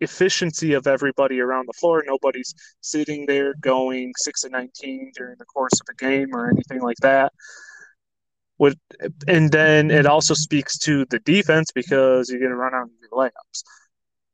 efficiency 0.00 0.74
of 0.74 0.86
everybody 0.86 1.40
around 1.40 1.66
the 1.68 1.72
floor. 1.74 2.02
Nobody's 2.06 2.54
sitting 2.80 3.26
there 3.26 3.54
going 3.60 4.12
6 4.16 4.44
and 4.44 4.52
19 4.52 5.12
during 5.14 5.36
the 5.38 5.44
course 5.44 5.74
of 5.80 5.86
a 5.90 5.94
game 5.94 6.34
or 6.34 6.50
anything 6.50 6.80
like 6.80 6.98
that. 6.98 7.32
Would 8.58 8.78
and 9.26 9.50
then 9.50 9.90
it 9.90 10.06
also 10.06 10.34
speaks 10.34 10.78
to 10.80 11.04
the 11.06 11.18
defense 11.20 11.70
because 11.74 12.30
you're 12.30 12.38
going 12.38 12.50
to 12.50 12.56
run 12.56 12.74
out 12.74 12.84
of 12.84 12.90
your 13.00 13.10
layups. 13.10 13.62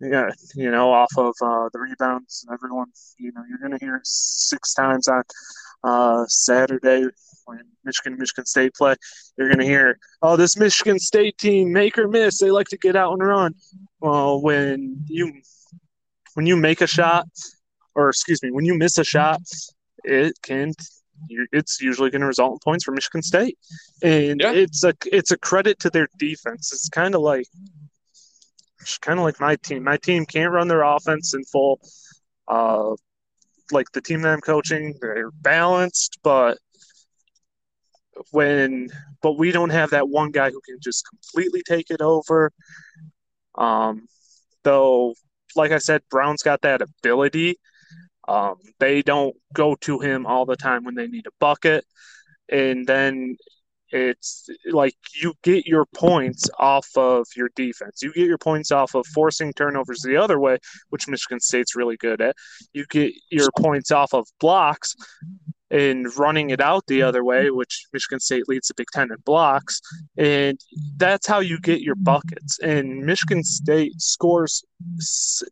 Yeah, 0.00 0.30
you 0.54 0.70
know, 0.70 0.92
off 0.92 1.10
of 1.16 1.34
uh, 1.42 1.68
the 1.72 1.80
rebounds. 1.80 2.44
And 2.46 2.54
everyone, 2.54 2.86
you 3.18 3.32
know, 3.32 3.42
you're 3.48 3.58
going 3.58 3.76
to 3.76 3.84
hear 3.84 4.00
six 4.04 4.72
times 4.72 5.08
on 5.08 5.22
uh, 5.82 6.24
Saturday 6.28 7.06
when 7.46 7.60
Michigan 7.84 8.16
Michigan 8.18 8.46
State 8.46 8.74
play. 8.74 8.94
You're 9.36 9.48
going 9.48 9.58
to 9.58 9.64
hear, 9.64 9.98
"Oh, 10.22 10.36
this 10.36 10.56
Michigan 10.56 11.00
State 11.00 11.36
team, 11.38 11.72
make 11.72 11.98
or 11.98 12.06
miss. 12.06 12.38
They 12.38 12.50
like 12.52 12.68
to 12.68 12.78
get 12.78 12.94
out 12.94 13.12
and 13.12 13.22
run." 13.26 13.54
Well, 14.00 14.40
when 14.40 15.04
you 15.08 15.32
when 16.34 16.46
you 16.46 16.56
make 16.56 16.80
a 16.80 16.86
shot, 16.86 17.26
or 17.96 18.10
excuse 18.10 18.40
me, 18.42 18.52
when 18.52 18.64
you 18.64 18.74
miss 18.78 18.98
a 18.98 19.04
shot, 19.04 19.40
it 20.04 20.34
can 20.42 20.74
it's 21.50 21.80
usually 21.80 22.10
going 22.10 22.20
to 22.20 22.26
result 22.28 22.52
in 22.52 22.58
points 22.62 22.84
for 22.84 22.92
Michigan 22.92 23.22
State, 23.22 23.58
and 24.02 24.40
Yeah. 24.40 24.52
it's 24.52 24.84
a 24.84 24.94
it's 25.06 25.32
a 25.32 25.38
credit 25.38 25.80
to 25.80 25.90
their 25.90 26.06
defense. 26.18 26.72
It's 26.72 26.88
kind 26.88 27.16
of 27.16 27.22
like 27.22 27.46
it's 28.80 28.98
kind 28.98 29.18
of 29.18 29.24
like 29.24 29.40
my 29.40 29.56
team. 29.56 29.84
My 29.84 29.96
team 29.96 30.26
can't 30.26 30.52
run 30.52 30.68
their 30.68 30.82
offense 30.82 31.34
in 31.34 31.44
full. 31.44 31.80
Uh, 32.46 32.94
like 33.70 33.90
the 33.92 34.00
team 34.00 34.22
that 34.22 34.32
I'm 34.32 34.40
coaching, 34.40 34.94
they're 35.00 35.30
balanced, 35.30 36.18
but 36.22 36.58
when 38.30 38.88
but 39.22 39.32
we 39.32 39.52
don't 39.52 39.70
have 39.70 39.90
that 39.90 40.08
one 40.08 40.30
guy 40.30 40.50
who 40.50 40.60
can 40.66 40.78
just 40.80 41.04
completely 41.08 41.62
take 41.66 41.90
it 41.90 42.00
over. 42.00 42.52
Um, 43.56 44.06
though, 44.62 45.14
like 45.56 45.72
I 45.72 45.78
said, 45.78 46.02
Brown's 46.10 46.42
got 46.42 46.62
that 46.62 46.82
ability. 46.82 47.56
Um, 48.26 48.56
they 48.78 49.02
don't 49.02 49.34
go 49.52 49.74
to 49.82 50.00
him 50.00 50.26
all 50.26 50.44
the 50.44 50.56
time 50.56 50.84
when 50.84 50.94
they 50.94 51.06
need 51.08 51.26
a 51.26 51.32
bucket, 51.40 51.84
and 52.48 52.86
then 52.86 53.36
it's 53.90 54.48
like 54.70 54.94
you 55.20 55.34
get 55.42 55.66
your 55.66 55.86
points 55.86 56.48
off 56.58 56.88
of 56.96 57.26
your 57.36 57.50
defense. 57.56 58.02
You 58.02 58.12
get 58.12 58.26
your 58.26 58.38
points 58.38 58.70
off 58.70 58.94
of 58.94 59.06
forcing 59.06 59.52
turnovers 59.52 60.02
the 60.02 60.16
other 60.16 60.38
way, 60.38 60.58
which 60.90 61.08
Michigan 61.08 61.40
State's 61.40 61.74
really 61.74 61.96
good 61.96 62.20
at. 62.20 62.36
You 62.72 62.84
get 62.86 63.12
your 63.30 63.50
points 63.58 63.90
off 63.90 64.14
of 64.14 64.26
blocks 64.40 64.94
and 65.70 66.06
running 66.16 66.50
it 66.50 66.60
out 66.60 66.86
the 66.86 67.02
other 67.02 67.24
way, 67.24 67.50
which 67.50 67.84
Michigan 67.92 68.20
State 68.20 68.48
leads 68.48 68.68
the 68.68 68.74
Big 68.74 68.86
Ten 68.92 69.10
in 69.10 69.16
blocks. 69.24 69.80
And 70.16 70.58
that's 70.96 71.26
how 71.26 71.40
you 71.40 71.60
get 71.60 71.82
your 71.82 71.94
buckets. 71.94 72.58
And 72.60 73.04
Michigan 73.04 73.44
State 73.44 74.00
scores, 74.00 74.64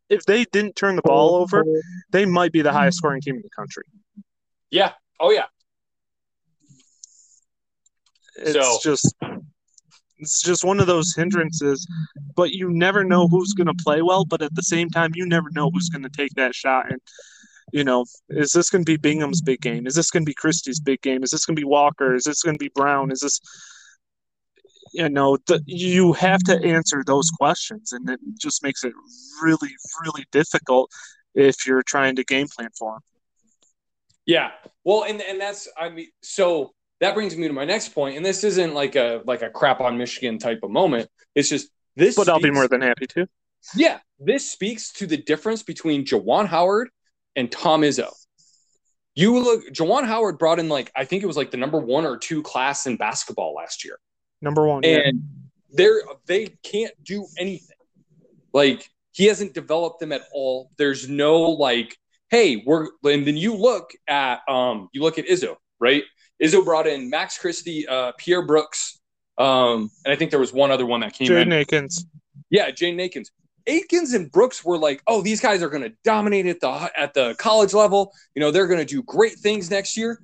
if 0.08 0.24
they 0.24 0.44
didn't 0.52 0.76
turn 0.76 0.96
the 0.96 1.02
ball 1.02 1.34
over, 1.34 1.64
they 2.10 2.24
might 2.24 2.52
be 2.52 2.62
the 2.62 2.72
highest 2.72 2.98
scoring 2.98 3.20
team 3.20 3.36
in 3.36 3.42
the 3.42 3.50
country. 3.50 3.84
Yeah. 4.70 4.92
Oh 5.20 5.30
yeah. 5.30 5.46
It's 8.38 8.52
So- 8.52 8.78
just. 8.82 9.14
It's 10.18 10.40
just 10.40 10.64
one 10.64 10.80
of 10.80 10.86
those 10.86 11.14
hindrances, 11.14 11.86
but 12.34 12.50
you 12.50 12.70
never 12.70 13.04
know 13.04 13.28
who's 13.28 13.52
going 13.52 13.66
to 13.66 13.84
play 13.84 14.00
well. 14.00 14.24
But 14.24 14.40
at 14.40 14.54
the 14.54 14.62
same 14.62 14.88
time, 14.88 15.10
you 15.14 15.26
never 15.26 15.50
know 15.50 15.70
who's 15.70 15.90
going 15.90 16.04
to 16.04 16.08
take 16.08 16.32
that 16.36 16.54
shot. 16.54 16.90
And 16.90 17.02
you 17.72 17.84
know, 17.84 18.06
is 18.30 18.52
this 18.52 18.70
going 18.70 18.84
to 18.84 18.90
be 18.90 18.96
Bingham's 18.96 19.42
big 19.42 19.60
game? 19.60 19.86
Is 19.86 19.94
this 19.94 20.10
going 20.10 20.22
to 20.24 20.30
be 20.30 20.34
Christie's 20.34 20.80
big 20.80 21.02
game? 21.02 21.22
Is 21.22 21.30
this 21.30 21.44
going 21.44 21.56
to 21.56 21.60
be 21.60 21.66
Walker? 21.66 22.14
Is 22.14 22.24
this 22.24 22.42
going 22.42 22.54
to 22.54 22.58
be 22.58 22.70
Brown? 22.74 23.10
Is 23.10 23.20
this, 23.20 23.40
you 24.94 25.08
know, 25.08 25.36
the, 25.46 25.60
you 25.66 26.12
have 26.14 26.40
to 26.44 26.62
answer 26.64 27.02
those 27.04 27.28
questions, 27.30 27.92
and 27.92 28.08
it 28.08 28.20
just 28.40 28.62
makes 28.62 28.84
it 28.84 28.94
really, 29.42 29.74
really 30.02 30.24
difficult 30.32 30.90
if 31.34 31.66
you're 31.66 31.82
trying 31.82 32.16
to 32.16 32.24
game 32.24 32.46
plan 32.48 32.70
for 32.78 32.94
them. 32.94 33.00
Yeah. 34.24 34.50
Well, 34.84 35.04
and 35.04 35.20
and 35.20 35.40
that's 35.40 35.68
I 35.76 35.88
mean, 35.88 36.08
so 36.22 36.72
that 37.00 37.14
brings 37.14 37.36
me 37.36 37.46
to 37.46 37.52
my 37.52 37.64
next 37.64 37.90
point, 37.90 38.16
and 38.16 38.24
this 38.24 38.44
isn't 38.44 38.74
like 38.74 38.96
a 38.96 39.22
like 39.26 39.42
a 39.42 39.50
crap 39.50 39.80
on 39.80 39.98
Michigan 39.98 40.38
type 40.38 40.60
of 40.62 40.70
moment. 40.70 41.08
It's 41.34 41.48
just 41.48 41.68
this. 41.94 42.16
But 42.16 42.28
I'll 42.28 42.40
be 42.40 42.50
more 42.50 42.68
than 42.68 42.80
happy 42.80 43.06
to. 43.08 43.26
Yeah, 43.74 43.98
this 44.18 44.50
speaks 44.50 44.92
to 44.94 45.06
the 45.06 45.16
difference 45.16 45.62
between 45.62 46.04
Juwan 46.04 46.46
Howard 46.46 46.88
and 47.34 47.50
Tom 47.50 47.82
Izzo. 47.82 48.12
You 49.14 49.38
look, 49.38 49.66
Juwan 49.68 50.06
Howard 50.06 50.38
brought 50.38 50.58
in 50.58 50.68
like 50.68 50.90
I 50.94 51.04
think 51.04 51.22
it 51.22 51.26
was 51.26 51.36
like 51.36 51.50
the 51.50 51.56
number 51.56 51.78
one 51.78 52.04
or 52.04 52.16
two 52.16 52.42
class 52.42 52.86
in 52.86 52.96
basketball 52.96 53.54
last 53.54 53.84
year, 53.84 53.98
Number 54.42 54.66
one, 54.66 54.82
yeah. 54.82 54.98
and 55.04 55.22
they're 55.72 56.02
they 56.26 56.56
can't 56.62 56.92
do 57.02 57.26
anything. 57.38 57.76
Like 58.52 58.88
he 59.12 59.24
hasn't 59.26 59.54
developed 59.54 60.00
them 60.00 60.12
at 60.12 60.22
all. 60.32 60.70
There's 60.76 61.08
no 61.08 61.42
like, 61.42 61.96
hey, 62.30 62.62
we're 62.66 62.88
and 63.04 63.26
then 63.26 63.36
you 63.36 63.54
look 63.54 63.92
at 64.06 64.40
um 64.48 64.88
you 64.92 65.02
look 65.02 65.18
at 65.18 65.26
Izzo, 65.26 65.56
right? 65.80 66.04
Izzo 66.42 66.64
brought 66.64 66.86
in 66.86 67.10
Max 67.10 67.38
Christie, 67.38 67.86
uh, 67.88 68.12
Pierre 68.18 68.42
Brooks, 68.42 69.00
um, 69.38 69.90
and 70.04 70.12
I 70.12 70.16
think 70.16 70.30
there 70.30 70.40
was 70.40 70.52
one 70.52 70.70
other 70.70 70.86
one 70.86 71.00
that 71.00 71.12
came 71.14 71.30
in. 71.32 71.48
Jaden 71.48 71.60
Akins. 71.60 72.06
Yeah, 72.50 72.70
Jaden 72.70 73.00
Akins. 73.00 73.30
Akins 73.66 74.14
and 74.14 74.30
Brooks 74.30 74.64
were 74.64 74.78
like, 74.78 75.02
oh, 75.06 75.22
these 75.22 75.40
guys 75.40 75.62
are 75.62 75.68
going 75.68 75.82
to 75.82 75.92
dominate 76.04 76.46
at 76.46 76.60
the 76.60 76.90
at 76.96 77.14
the 77.14 77.34
college 77.38 77.74
level. 77.74 78.12
You 78.34 78.40
know, 78.40 78.50
they're 78.50 78.68
going 78.68 78.78
to 78.78 78.84
do 78.84 79.02
great 79.02 79.34
things 79.38 79.70
next 79.70 79.96
year. 79.96 80.22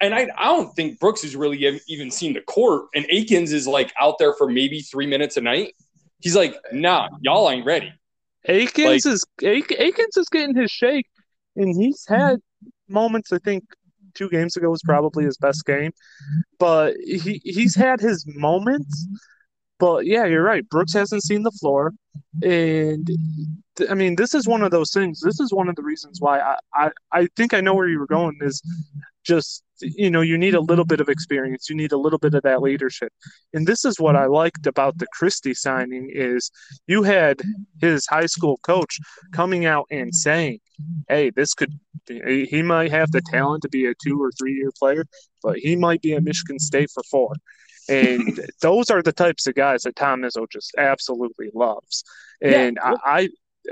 And 0.00 0.14
I, 0.14 0.28
I 0.36 0.46
don't 0.46 0.74
think 0.74 0.98
Brooks 1.00 1.22
has 1.22 1.34
really 1.34 1.80
even 1.88 2.10
seen 2.10 2.34
the 2.34 2.40
court. 2.42 2.86
And 2.94 3.06
Akins 3.10 3.52
is 3.52 3.66
like 3.66 3.92
out 4.00 4.18
there 4.18 4.34
for 4.34 4.48
maybe 4.48 4.80
three 4.80 5.06
minutes 5.06 5.36
a 5.36 5.40
night. 5.40 5.74
He's 6.20 6.36
like, 6.36 6.54
nah, 6.72 7.08
y'all 7.20 7.50
ain't 7.50 7.64
ready. 7.64 7.92
Akins 8.46 9.06
is 9.06 9.24
Ak- 9.42 9.78
Akins 9.78 10.16
is 10.16 10.28
getting 10.30 10.56
his 10.56 10.70
shake, 10.70 11.06
and 11.56 11.74
he's 11.74 12.04
had 12.08 12.40
moments. 12.88 13.32
I 13.32 13.38
think 13.38 13.64
two 14.14 14.28
games 14.28 14.56
ago 14.56 14.70
was 14.70 14.82
mm-hmm. 14.82 14.92
probably 14.92 15.24
his 15.24 15.36
best 15.36 15.64
game, 15.64 15.92
but 16.58 16.94
he 17.04 17.40
he's 17.44 17.74
had 17.74 18.00
his 18.00 18.24
moments. 18.26 19.06
But 19.78 20.06
yeah, 20.06 20.26
you're 20.26 20.44
right. 20.44 20.68
Brooks 20.68 20.92
hasn't 20.92 21.24
seen 21.24 21.42
the 21.42 21.50
floor, 21.50 21.92
and 22.42 23.08
th- 23.76 23.90
I 23.90 23.94
mean, 23.94 24.14
this 24.14 24.32
is 24.32 24.46
one 24.46 24.62
of 24.62 24.70
those 24.70 24.92
things. 24.92 25.20
This 25.20 25.40
is 25.40 25.52
one 25.52 25.68
of 25.68 25.74
the 25.74 25.82
reasons 25.82 26.20
why 26.20 26.38
I 26.40 26.56
I, 26.74 26.90
I 27.12 27.28
think 27.36 27.52
I 27.52 27.60
know 27.60 27.74
where 27.74 27.88
you 27.88 27.98
were 27.98 28.06
going. 28.06 28.38
Is 28.40 28.62
just 29.24 29.64
you 29.82 30.10
know 30.10 30.20
you 30.20 30.38
need 30.38 30.54
a 30.54 30.60
little 30.60 30.84
mm-hmm. 30.84 30.88
bit 30.90 31.00
of 31.00 31.08
experience. 31.08 31.68
You 31.68 31.76
need 31.76 31.92
a 31.92 31.96
little 31.96 32.18
bit 32.18 32.34
of 32.34 32.42
that 32.42 32.62
leadership, 32.62 33.12
and 33.52 33.66
this 33.66 33.84
is 33.84 33.98
what 33.98 34.16
I 34.16 34.26
liked 34.26 34.66
about 34.66 34.98
the 34.98 35.06
Christie 35.12 35.54
signing 35.54 36.10
is 36.12 36.50
you 36.86 37.02
had 37.02 37.40
his 37.80 38.06
high 38.06 38.26
school 38.26 38.58
coach 38.62 38.98
coming 39.32 39.66
out 39.66 39.86
and 39.90 40.14
saying, 40.14 40.60
"Hey, 41.08 41.30
this 41.30 41.54
could 41.54 41.72
he 42.08 42.62
might 42.62 42.90
have 42.90 43.10
the 43.12 43.22
talent 43.30 43.62
to 43.62 43.68
be 43.68 43.86
a 43.86 43.94
two 44.04 44.20
or 44.20 44.30
three 44.32 44.54
year 44.54 44.70
player, 44.78 45.04
but 45.42 45.58
he 45.58 45.76
might 45.76 46.02
be 46.02 46.14
at 46.14 46.24
Michigan 46.24 46.58
State 46.58 46.90
for 46.92 47.02
four. 47.04 47.34
And 47.88 48.40
those 48.60 48.90
are 48.90 49.02
the 49.02 49.12
types 49.12 49.46
of 49.46 49.54
guys 49.54 49.82
that 49.82 49.96
Tom 49.96 50.22
Izzo 50.22 50.46
just 50.50 50.74
absolutely 50.78 51.50
loves. 51.54 52.04
And 52.40 52.78
Yeah. 52.82 52.94
I, 53.04 53.20
I, 53.20 53.28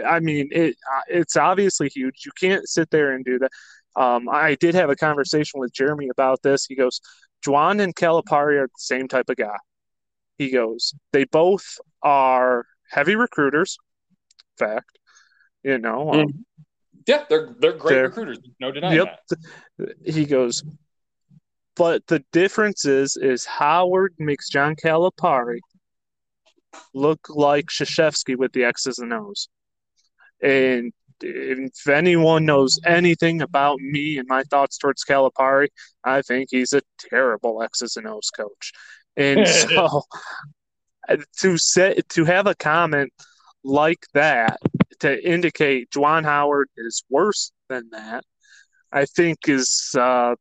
I 0.06 0.20
mean, 0.20 0.48
it 0.52 0.76
it's 1.08 1.36
obviously 1.36 1.88
huge. 1.88 2.22
You 2.24 2.32
can't 2.38 2.68
sit 2.68 2.90
there 2.90 3.12
and 3.12 3.24
do 3.24 3.38
that. 3.40 3.50
Um, 3.96 4.28
I 4.28 4.54
did 4.54 4.74
have 4.74 4.90
a 4.90 4.96
conversation 4.96 5.60
with 5.60 5.72
Jeremy 5.72 6.08
about 6.10 6.42
this. 6.42 6.66
He 6.66 6.74
goes, 6.76 7.00
Juwan 7.46 7.80
and 7.82 7.94
Calipari 7.94 8.58
are 8.60 8.66
the 8.66 8.72
same 8.76 9.08
type 9.08 9.28
of 9.30 9.36
guy. 9.36 9.56
He 10.38 10.50
goes, 10.50 10.94
they 11.12 11.24
both 11.24 11.64
are 12.02 12.64
heavy 12.90 13.16
recruiters. 13.16 13.76
Fact, 14.58 14.98
you 15.62 15.78
know. 15.78 16.12
Um, 16.12 16.44
Yeah, 17.06 17.24
they're 17.28 17.54
they're 17.58 17.72
great 17.72 17.94
They're- 17.94 18.02
recruiters. 18.04 18.38
No 18.60 18.70
denying 18.70 18.96
Yep. 18.96 19.18
that. 19.78 19.94
He 20.06 20.24
goes, 20.26 20.62
but 21.76 22.06
the 22.06 22.22
difference 22.32 22.84
is, 22.84 23.16
is 23.16 23.44
Howard 23.46 24.14
makes 24.18 24.48
John 24.50 24.76
Calipari 24.76 25.60
look 26.94 27.20
like 27.28 27.66
Krzyzewski 27.66 28.36
with 28.36 28.52
the 28.52 28.64
X's 28.64 28.98
and 28.98 29.12
O's. 29.12 29.48
And 30.42 30.92
if 31.22 31.88
anyone 31.88 32.44
knows 32.44 32.78
anything 32.84 33.42
about 33.42 33.78
me 33.80 34.18
and 34.18 34.28
my 34.28 34.42
thoughts 34.44 34.78
towards 34.78 35.04
Calipari, 35.04 35.68
I 36.04 36.22
think 36.22 36.48
he's 36.50 36.72
a 36.72 36.82
terrible 36.98 37.62
X's 37.62 37.96
and 37.96 38.06
O's 38.06 38.30
coach. 38.30 38.72
And 39.16 39.46
so 39.48 40.02
to 41.38 41.58
say 41.58 42.00
to 42.10 42.24
have 42.24 42.46
a 42.46 42.54
comment 42.54 43.12
like 43.64 44.06
that 44.14 44.58
to 45.00 45.28
indicate 45.28 45.90
Juwan 45.90 46.24
Howard 46.24 46.68
is 46.76 47.04
worse 47.10 47.52
than 47.68 47.90
that. 47.90 48.24
I 48.92 49.04
think 49.04 49.48
is 49.48 49.94
uh, 49.98 50.34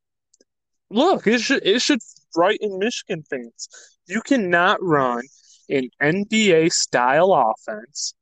look, 0.90 1.28
it 1.28 1.42
should 1.42 1.66
it 1.66 1.82
should 1.82 2.00
frighten 2.34 2.80
Michigan 2.80 3.24
fans. 3.30 3.70
You 4.08 4.22
cannot 4.22 4.82
run 4.82 5.24
an 5.70 5.90
NBA 6.02 6.72
style 6.72 7.34
offense 7.34 8.14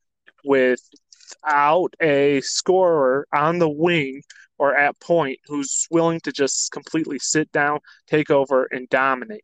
without 1.27 1.93
a 2.01 2.41
scorer 2.41 3.27
on 3.33 3.59
the 3.59 3.69
wing 3.69 4.21
or 4.57 4.75
at 4.75 4.99
point 4.99 5.39
who's 5.45 5.87
willing 5.91 6.19
to 6.21 6.31
just 6.31 6.71
completely 6.71 7.19
sit 7.19 7.51
down, 7.51 7.79
take 8.07 8.31
over, 8.31 8.67
and 8.71 8.89
dominate. 8.89 9.43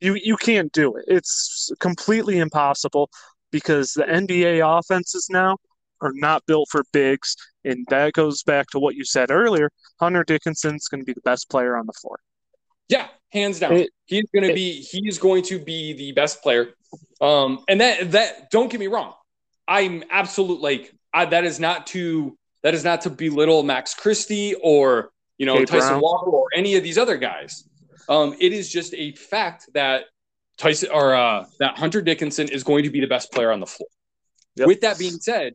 You 0.00 0.14
you 0.14 0.36
can't 0.36 0.72
do 0.72 0.96
it. 0.96 1.04
It's 1.08 1.70
completely 1.80 2.38
impossible 2.38 3.10
because 3.50 3.92
the 3.92 4.04
NBA 4.04 4.78
offenses 4.78 5.28
now 5.30 5.56
are 6.00 6.12
not 6.14 6.46
built 6.46 6.68
for 6.70 6.84
bigs, 6.92 7.34
and 7.64 7.84
that 7.88 8.12
goes 8.12 8.42
back 8.42 8.68
to 8.68 8.78
what 8.78 8.94
you 8.94 9.04
said 9.04 9.30
earlier. 9.30 9.70
Hunter 9.98 10.22
Dickinson's 10.24 10.86
going 10.86 11.00
to 11.00 11.04
be 11.04 11.12
the 11.12 11.20
best 11.22 11.50
player 11.50 11.76
on 11.76 11.86
the 11.86 11.92
floor. 11.94 12.18
Yeah, 12.88 13.08
hands 13.30 13.58
down. 13.58 13.72
It, 13.74 13.90
he's 14.06 14.26
going 14.32 14.46
to 14.46 14.54
be 14.54 14.80
he's 14.80 15.18
going 15.18 15.42
to 15.44 15.58
be 15.58 15.92
the 15.94 16.12
best 16.12 16.42
player. 16.42 16.74
Um, 17.20 17.64
and 17.68 17.80
that 17.80 18.12
that 18.12 18.50
don't 18.50 18.70
get 18.70 18.80
me 18.80 18.86
wrong, 18.86 19.14
I'm 19.66 20.02
absolute 20.10 20.60
like 20.60 20.92
I, 21.18 21.24
that 21.26 21.44
is 21.44 21.58
not 21.58 21.86
to 21.88 22.38
that 22.62 22.74
is 22.74 22.84
not 22.84 23.02
to 23.02 23.10
belittle 23.10 23.62
Max 23.64 23.94
Christie 23.94 24.54
or 24.62 25.10
you 25.36 25.46
know 25.46 25.64
Tyson 25.64 25.88
Brown. 25.88 26.00
Walker 26.00 26.30
or 26.30 26.46
any 26.54 26.76
of 26.76 26.82
these 26.84 26.96
other 26.96 27.16
guys. 27.16 27.68
Um, 28.08 28.34
it 28.40 28.52
is 28.52 28.70
just 28.70 28.94
a 28.94 29.12
fact 29.12 29.68
that 29.74 30.04
Tyson 30.58 30.90
or 30.92 31.14
uh, 31.14 31.46
that 31.58 31.76
Hunter 31.76 32.00
Dickinson 32.00 32.48
is 32.48 32.62
going 32.62 32.84
to 32.84 32.90
be 32.90 33.00
the 33.00 33.06
best 33.06 33.32
player 33.32 33.50
on 33.50 33.58
the 33.58 33.66
floor. 33.66 33.88
Yep. 34.56 34.66
With 34.68 34.80
that 34.82 34.98
being 34.98 35.18
said, 35.18 35.54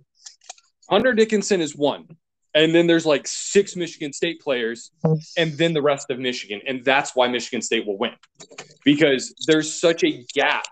Hunter 0.90 1.14
Dickinson 1.14 1.62
is 1.62 1.76
one, 1.76 2.08
and 2.54 2.76
then 2.76 2.86
there's 2.86 3.06
like 3.06 3.26
six 3.26 3.78
Michigan 3.78 4.12
State 4.12 4.42
players, 4.42 4.92
and 5.38 5.54
then 5.58 5.74
the 5.74 5.82
rest 5.82 6.10
of 6.10 6.20
Michigan, 6.20 6.62
and 6.68 6.84
that's 6.84 7.16
why 7.16 7.30
Michigan 7.30 7.62
State 7.62 7.88
will 7.88 7.98
win 7.98 8.16
because 8.84 9.34
there's 9.48 9.74
such 9.74 10.04
a 10.04 10.26
gap 10.34 10.66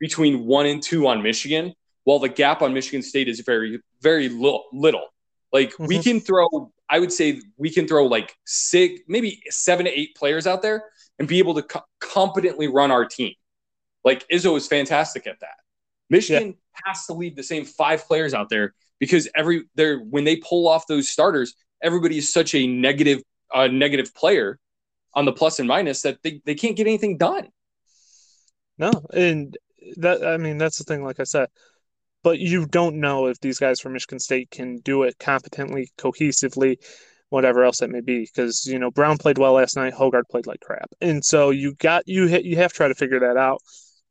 between 0.00 0.46
one 0.46 0.64
and 0.66 0.82
two 0.82 1.06
on 1.06 1.22
Michigan, 1.22 1.74
while 2.08 2.18
the 2.18 2.28
gap 2.30 2.62
on 2.62 2.72
Michigan 2.72 3.02
State 3.02 3.28
is 3.28 3.40
very 3.40 3.80
very 4.00 4.30
little. 4.30 4.64
little. 4.72 5.08
Like 5.52 5.72
mm-hmm. 5.72 5.84
we 5.84 6.02
can 6.02 6.20
throw, 6.20 6.72
I 6.88 7.00
would 7.00 7.12
say 7.12 7.42
we 7.58 7.68
can 7.68 7.86
throw 7.86 8.06
like 8.06 8.34
six, 8.46 9.02
maybe 9.08 9.42
seven 9.50 9.84
to 9.84 9.92
eight 9.92 10.16
players 10.16 10.46
out 10.46 10.62
there 10.62 10.84
and 11.18 11.28
be 11.28 11.38
able 11.38 11.52
to 11.56 11.62
co- 11.64 11.84
competently 12.00 12.66
run 12.66 12.90
our 12.90 13.04
team. 13.04 13.34
Like 14.04 14.26
Izzo 14.28 14.56
is 14.56 14.66
fantastic 14.66 15.26
at 15.26 15.38
that. 15.40 15.56
Michigan 16.08 16.48
yeah. 16.48 16.80
has 16.86 17.04
to 17.08 17.12
leave 17.12 17.36
the 17.36 17.42
same 17.42 17.66
five 17.66 18.06
players 18.06 18.32
out 18.32 18.48
there 18.48 18.72
because 18.98 19.28
every 19.34 19.64
they're 19.74 19.98
when 19.98 20.24
they 20.24 20.36
pull 20.36 20.66
off 20.66 20.86
those 20.86 21.10
starters, 21.10 21.56
everybody 21.82 22.16
is 22.16 22.32
such 22.32 22.54
a 22.54 22.66
negative 22.66 23.20
uh, 23.52 23.66
negative 23.66 24.14
player 24.14 24.58
on 25.12 25.26
the 25.26 25.32
plus 25.32 25.58
and 25.58 25.68
minus 25.68 26.00
that 26.00 26.22
they, 26.22 26.40
they 26.46 26.54
can't 26.54 26.74
get 26.74 26.86
anything 26.86 27.18
done. 27.18 27.48
No, 28.78 28.92
and 29.12 29.58
that 29.98 30.26
I 30.26 30.38
mean 30.38 30.56
that's 30.56 30.78
the 30.78 30.84
thing. 30.84 31.04
Like 31.04 31.20
I 31.20 31.24
said, 31.24 31.48
but 32.22 32.38
you 32.38 32.66
don't 32.66 32.96
know 32.96 33.26
if 33.26 33.40
these 33.40 33.58
guys 33.58 33.80
from 33.80 33.92
Michigan 33.92 34.18
State 34.18 34.50
can 34.50 34.78
do 34.78 35.02
it 35.04 35.18
competently, 35.18 35.90
cohesively, 35.98 36.76
whatever 37.30 37.64
else 37.64 37.82
it 37.82 37.90
may 37.90 38.00
be. 38.00 38.20
Because 38.20 38.66
you 38.66 38.78
know 38.78 38.90
Brown 38.90 39.18
played 39.18 39.38
well 39.38 39.54
last 39.54 39.76
night, 39.76 39.94
Hoggard 39.94 40.28
played 40.30 40.46
like 40.46 40.60
crap, 40.60 40.90
and 41.00 41.24
so 41.24 41.50
you 41.50 41.74
got 41.74 42.04
you 42.06 42.26
you 42.26 42.56
have 42.56 42.72
to 42.72 42.76
try 42.76 42.88
to 42.88 42.94
figure 42.94 43.20
that 43.20 43.36
out. 43.36 43.60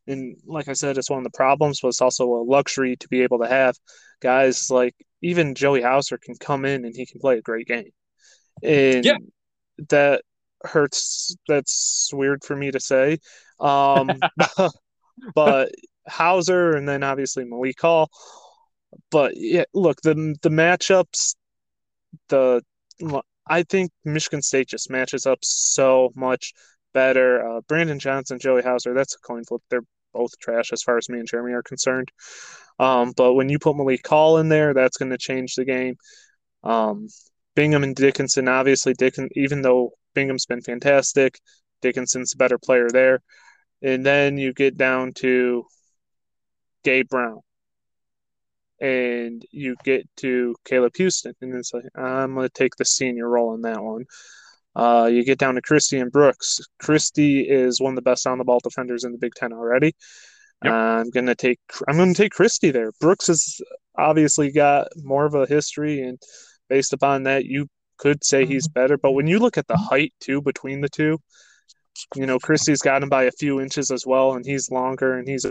And 0.08 0.38
like 0.46 0.70
I 0.70 0.74
said, 0.74 0.98
it's 0.98 1.10
one 1.10 1.20
of 1.20 1.26
the 1.26 1.38
problems, 1.38 1.82
but 1.82 1.90
it's 1.90 2.02
also 2.02 2.26
a 2.26 2.44
luxury 2.44 2.96
to 2.96 3.08
be 3.10 3.24
able 3.24 3.40
to 3.40 3.48
have 3.48 3.76
guys 4.22 4.70
like 4.70 4.96
even 5.22 5.56
Joey 5.56 5.82
Hauser 5.82 6.18
can 6.18 6.36
come 6.36 6.66
in 6.66 6.86
and 6.86 6.96
he 6.96 7.06
can 7.06 7.20
play 7.20 7.38
a 7.38 7.42
great 7.42 7.68
game. 7.68 7.92
And 8.64 9.04
yeah. 9.04 9.18
that 9.90 10.22
hurts. 10.64 11.36
That's 11.48 12.10
weird 12.14 12.44
for 12.44 12.56
me 12.56 12.72
to 12.72 12.80
say. 12.80 13.18
Um, 13.60 14.10
but 15.36 15.72
Hauser 16.08 16.76
and 16.76 16.88
then 16.88 17.04
obviously 17.04 17.46
Malik 17.46 17.82
Hall. 17.82 18.10
But 19.12 19.34
yeah, 19.36 19.66
look, 19.74 20.02
the 20.02 20.36
the 20.42 20.50
matchups, 20.50 21.36
the 22.30 22.62
I 23.48 23.64
think 23.64 23.92
Michigan 24.04 24.42
State 24.42 24.68
just 24.68 24.90
matches 24.90 25.26
up 25.26 25.40
so 25.42 26.12
much 26.16 26.54
better. 26.94 27.48
Uh, 27.48 27.62
Brandon 27.68 28.00
Johnson, 28.00 28.40
Joey 28.40 28.62
Hauser, 28.62 28.94
that's 28.94 29.16
a 29.16 29.20
coin 29.20 29.44
flip. 29.46 29.62
They're 29.70 29.84
both 30.14 30.38
trash 30.40 30.74
as 30.74 30.84
far 30.84 30.98
as 30.98 31.10
me 31.10 31.20
and 31.20 31.28
Jeremy 31.28 31.54
are 31.54 31.64
concerned. 31.64 32.12
Um, 32.80 33.14
but 33.16 33.34
when 33.34 33.50
you 33.50 33.60
put 33.60 33.76
Malik 33.76 34.08
Hall 34.08 34.38
in 34.38 34.50
there, 34.50 34.74
that's 34.74 34.98
going 34.98 35.12
to 35.12 35.18
change 35.18 35.56
the 35.56 35.66
game. 35.66 35.96
Um, 36.64 37.08
Bingham 37.56 37.84
and 37.84 37.96
Dickinson, 37.96 38.48
obviously, 38.48 38.94
Dickin, 38.94 39.30
even 39.34 39.62
though 39.62 39.92
Bingham's 40.14 40.46
been 40.46 40.62
fantastic, 40.62 41.40
Dickinson's 41.82 42.34
a 42.34 42.38
better 42.38 42.58
player 42.58 42.90
there. 42.90 43.22
And 43.82 44.06
then 44.06 44.38
you 44.38 44.54
get 44.54 44.78
down 44.78 45.14
to 45.16 45.66
Gabe 46.88 47.10
Brown. 47.10 47.42
And 48.80 49.44
you 49.52 49.76
get 49.84 50.08
to 50.18 50.56
Caleb 50.64 50.94
Houstan, 50.94 51.34
and 51.42 51.54
it's 51.54 51.74
like 51.74 51.84
I'm 51.96 52.36
going 52.36 52.48
to 52.48 52.54
take 52.54 52.76
the 52.78 52.86
senior 52.86 53.28
role 53.28 53.54
in 53.56 53.62
that 53.64 53.84
one. 53.84 54.06
Uh, 54.74 55.10
you 55.12 55.26
get 55.26 55.40
down 55.40 55.56
to 55.56 55.62
Christie 55.62 56.00
and 56.00 56.12
Brooks. 56.12 56.60
Christie 56.80 57.42
is 57.42 57.82
one 57.82 57.94
of 57.94 57.96
the 57.96 58.10
best 58.10 58.26
on 58.26 58.38
the 58.38 58.44
ball 58.46 58.60
defenders 58.64 59.04
in 59.04 59.12
the 59.12 59.18
Big 59.18 59.34
Ten 59.36 59.52
already. 59.52 59.96
Yep. 60.64 60.74
Uh, 60.74 60.76
I'm 60.76 61.10
gonna 61.10 61.36
take 61.36 61.60
I'm 61.88 61.98
gonna 61.98 62.14
take 62.14 62.32
Christie 62.32 62.72
there. 62.72 62.92
Brooks 63.02 63.28
has 63.28 63.60
obviously 63.98 64.52
got 64.52 64.88
more 64.96 65.26
of 65.26 65.34
a 65.34 65.46
history, 65.46 66.02
and 66.02 66.20
based 66.70 66.94
upon 66.94 67.24
that, 67.24 67.46
you 67.46 67.68
could 67.98 68.24
say 68.24 68.46
he's 68.46 68.68
mm-hmm. 68.68 68.80
better. 68.80 68.98
But 68.98 69.12
when 69.12 69.28
you 69.28 69.40
look 69.40 69.58
at 69.58 69.68
the 69.68 69.78
height 69.78 70.14
too 70.20 70.42
between 70.42 70.82
the 70.82 70.90
two, 70.90 71.20
you 72.16 72.28
know 72.28 72.40
Christie's 72.40 72.82
got 72.82 73.04
him 73.04 73.10
by 73.10 73.24
a 73.24 73.32
few 73.32 73.60
inches 73.60 73.92
as 73.92 74.06
well, 74.06 74.36
and 74.36 74.46
he's 74.46 74.72
longer, 74.72 75.18
and 75.18 75.28
he's 75.28 75.46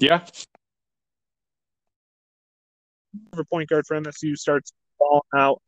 Yeah. 0.00 0.24
Whoever 3.32 3.44
point 3.44 3.68
guard 3.68 3.86
for 3.86 3.96
MSU 3.96 4.36
starts 4.36 4.72
falling 4.98 5.22
out, 5.36 5.62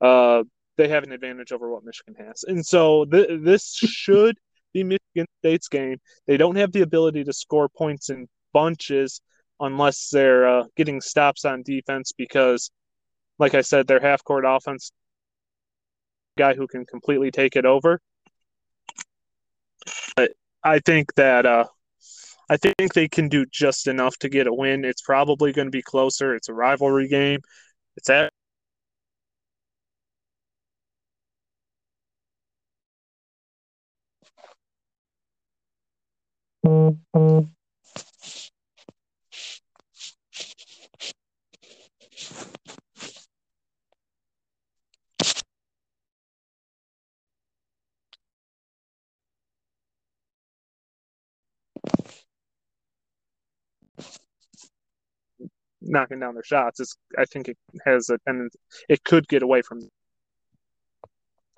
uh, 0.00 0.44
they 0.76 0.88
have 0.88 1.04
an 1.04 1.12
advantage 1.12 1.52
over 1.52 1.70
what 1.70 1.84
Michigan 1.84 2.14
has. 2.26 2.44
And 2.44 2.64
so 2.64 3.04
th- 3.04 3.40
this 3.42 3.74
should 3.74 4.36
be 4.72 4.82
Michigan 4.82 5.26
State's 5.40 5.68
game. 5.68 5.98
They 6.26 6.36
don't 6.36 6.56
have 6.56 6.72
the 6.72 6.82
ability 6.82 7.24
to 7.24 7.32
score 7.32 7.68
points 7.68 8.10
in 8.10 8.28
bunches 8.52 9.20
unless 9.60 10.10
they're 10.10 10.48
uh, 10.48 10.64
getting 10.76 11.00
stops 11.00 11.44
on 11.44 11.62
defense 11.62 12.12
because, 12.16 12.70
like 13.38 13.54
I 13.54 13.62
said, 13.62 13.86
their 13.86 14.00
half 14.00 14.22
court 14.24 14.44
offense 14.46 14.90
guy 16.38 16.54
who 16.54 16.66
can 16.66 16.84
completely 16.84 17.30
take 17.30 17.56
it 17.56 17.64
over. 17.64 18.00
But 20.16 20.32
I 20.62 20.80
think 20.80 21.14
that 21.14 21.46
uh, 21.46 21.64
I 22.48 22.56
think 22.56 22.94
they 22.94 23.08
can 23.08 23.28
do 23.28 23.44
just 23.46 23.86
enough 23.88 24.16
to 24.18 24.28
get 24.28 24.46
a 24.46 24.54
win. 24.54 24.84
It's 24.84 25.02
probably 25.02 25.52
going 25.52 25.66
to 25.66 25.72
be 25.72 25.82
closer. 25.82 26.34
It's 26.34 26.48
a 26.48 26.54
rivalry 26.54 27.08
game. 27.08 27.40
It's 27.96 28.10
at 28.10 28.32
mm-hmm. 36.64 37.55
Knocking 55.88 56.20
down 56.20 56.34
their 56.34 56.44
shots. 56.44 56.80
It's, 56.80 56.96
I 57.18 57.24
think 57.24 57.48
it 57.48 57.58
has 57.84 58.10
a 58.10 58.18
tendency, 58.26 58.58
it 58.88 59.04
could 59.04 59.26
get 59.28 59.42
away 59.42 59.62
from. 59.62 59.88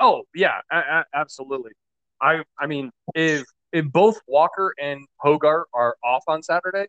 Oh 0.00 0.22
yeah, 0.34 0.60
a- 0.70 0.76
a- 0.76 1.06
absolutely. 1.14 1.72
I 2.20 2.42
I 2.58 2.66
mean, 2.66 2.90
if 3.14 3.44
if 3.72 3.84
both 3.86 4.20
Walker 4.26 4.74
and 4.80 5.06
Hoggard 5.24 5.64
are 5.74 5.96
off 6.04 6.24
on 6.28 6.42
Saturday, 6.42 6.86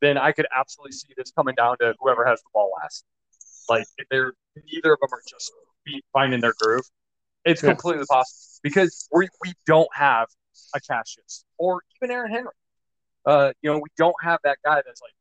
then 0.00 0.18
I 0.18 0.32
could 0.32 0.46
absolutely 0.54 0.92
see 0.92 1.08
this 1.16 1.32
coming 1.32 1.54
down 1.54 1.76
to 1.80 1.94
whoever 2.00 2.24
has 2.26 2.40
the 2.40 2.48
ball 2.52 2.72
last. 2.82 3.04
Like 3.68 3.86
if 3.98 4.08
they're 4.10 4.32
neither 4.72 4.92
of 4.92 5.00
them 5.00 5.10
are 5.12 5.22
just 5.28 5.52
finding 6.12 6.40
their 6.40 6.54
groove, 6.60 6.84
it's 7.44 7.62
yeah. 7.62 7.70
completely 7.70 8.04
possible 8.06 8.38
because 8.62 9.08
we 9.12 9.28
we 9.44 9.52
don't 9.66 9.88
have 9.94 10.28
a 10.74 10.80
Cassius 10.80 11.44
or 11.58 11.82
even 11.96 12.14
Aaron 12.14 12.30
Henry. 12.30 12.52
Uh, 13.26 13.52
you 13.62 13.70
know, 13.70 13.78
we 13.78 13.90
don't 13.96 14.16
have 14.22 14.40
that 14.44 14.58
guy 14.64 14.76
that's 14.86 15.02
like 15.02 15.12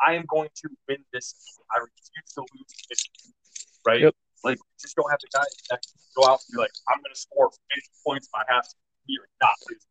I 0.00 0.14
am 0.14 0.24
going 0.28 0.48
to 0.54 0.68
win 0.88 0.98
this. 1.12 1.34
I 1.70 1.78
refuse 1.80 2.32
to 2.34 2.40
lose 2.40 2.74
this. 2.88 3.08
Right? 3.86 4.00
Yep. 4.00 4.14
Like, 4.44 4.58
just 4.80 4.94
don't 4.96 5.10
have 5.10 5.18
the 5.20 5.28
guys 5.32 5.46
that 5.70 5.80
go 6.16 6.24
out 6.24 6.40
and 6.48 6.56
be 6.56 6.58
like, 6.58 6.70
I'm 6.88 6.98
going 6.98 7.12
to 7.12 7.18
score 7.18 7.50
50 7.50 7.88
points 8.06 8.28
if 8.28 8.34
I 8.34 8.52
have 8.52 8.64
to 8.64 8.74
here, 9.06 9.26
not 9.40 9.52
lose. 9.68 9.86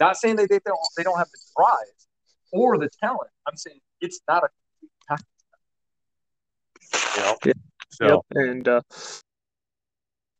Not 0.00 0.16
saying 0.16 0.36
that 0.36 0.48
they 0.50 0.58
don't, 0.64 0.78
they 0.96 1.02
don't 1.02 1.16
have 1.16 1.28
the 1.30 1.38
drive 1.56 2.02
or 2.52 2.78
the 2.78 2.90
talent. 3.02 3.30
I'm 3.46 3.56
saying 3.56 3.78
it's 4.00 4.20
not 4.28 4.44
a 4.44 4.48
package. 5.08 5.26
You 7.16 7.22
know, 7.22 7.36
Yeah. 7.44 7.52
so 7.90 8.06
Yep. 8.06 8.20
And 8.30 8.68
uh, 8.68 8.80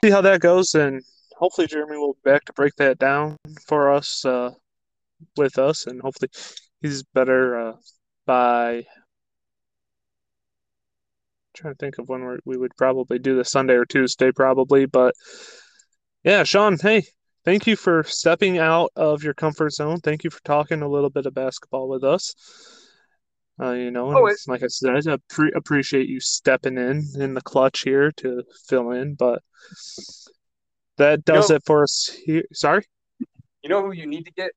see 0.05 0.11
how 0.11 0.21
that 0.21 0.41
goes. 0.41 0.75
And 0.75 1.03
hopefully, 1.37 1.67
Jeremy 1.67 1.97
will 1.97 2.15
be 2.15 2.31
back 2.31 2.45
to 2.47 2.53
break 2.53 2.75
that 2.77 2.99
down 2.99 3.37
for 3.67 3.93
us 3.93 4.25
uh, 4.25 4.51
with 5.37 5.59
us. 5.59 5.87
And 5.87 6.01
hopefully, 6.01 6.31
he's 6.81 7.03
better 7.03 7.57
uh, 7.59 7.73
by. 8.27 8.85
trying 11.55 11.75
to 11.75 11.79
think 11.79 11.99
of 11.99 12.09
when 12.09 12.39
we 12.45 12.57
would 12.57 12.75
probably 12.77 13.19
do 13.19 13.37
this 13.37 13.51
Sunday 13.51 13.75
or 13.75 13.85
Tuesday, 13.85 14.33
probably. 14.33 14.87
But 14.87 15.15
yeah, 16.25 16.45
Sean, 16.45 16.79
hey, 16.79 17.05
thank 17.45 17.67
you 17.67 17.77
for 17.77 18.03
stepping 18.05 18.59
out 18.59 18.91
of 18.97 19.23
your 19.23 19.35
comfort 19.35 19.73
zone. 19.73 20.01
Thank 20.01 20.25
you 20.25 20.31
for 20.31 20.41
talking 20.45 20.83
a 20.83 20.89
little 20.89 21.11
bit 21.11 21.27
of 21.27 21.35
basketball 21.35 21.89
with 21.89 22.05
us. 22.05 22.35
Uh, 23.61 23.73
you 23.73 23.91
know, 23.91 24.09
and 24.09 24.17
Oh, 24.17 24.35
like 24.49 24.63
I 24.63 24.67
said, 24.69 25.07
I 25.07 25.17
pre- 25.29 25.53
appreciate 25.55 26.09
you 26.09 26.21
stepping 26.21 26.79
in 26.79 27.07
in 27.19 27.35
the 27.35 27.43
clutch 27.43 27.83
here 27.83 28.11
to 28.17 28.43
fill 28.67 28.93
in, 28.93 29.15
but 29.15 29.43
that 30.97 31.25
does 31.25 31.51
know- 31.51 31.57
it 31.57 31.63
for 31.67 31.83
us 31.83 32.09
here. 32.25 32.45
Sorry? 32.53 32.83
you 33.63 33.69
know 33.69 33.83
who 33.83 33.93
you 33.93 34.07
need 34.07 34.25
to 34.25 34.33
get 34.33 34.51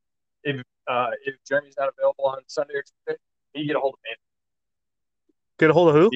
if 0.43 0.61
uh, 0.87 1.09
if 1.25 1.35
Jeremy's 1.47 1.75
not 1.77 1.89
available 1.95 2.25
on 2.25 2.37
Sunday 2.47 2.75
or 2.75 2.83
Tuesday, 2.83 3.19
you 3.55 3.61
need 3.61 3.67
to 3.67 3.73
get 3.73 3.77
a 3.77 3.79
hold 3.79 3.93
of 3.93 3.99
me. 4.03 4.09
Get 5.59 5.69
a 5.69 5.73
hold 5.73 5.89
of 5.89 5.95
who? 5.95 6.11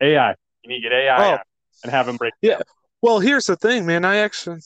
AI. 0.00 0.34
You 0.62 0.68
need 0.68 0.82
to 0.82 0.88
get 0.88 0.92
AI 0.92 1.34
Oh. 1.36 1.38
and 1.84 1.92
have 1.92 2.08
him 2.08 2.16
break. 2.16 2.34
Yeah. 2.42 2.60
Well, 3.02 3.20
here's 3.20 3.46
the 3.46 3.56
thing, 3.56 3.86
man. 3.86 4.04
I 4.04 4.16
actually, 4.16 4.60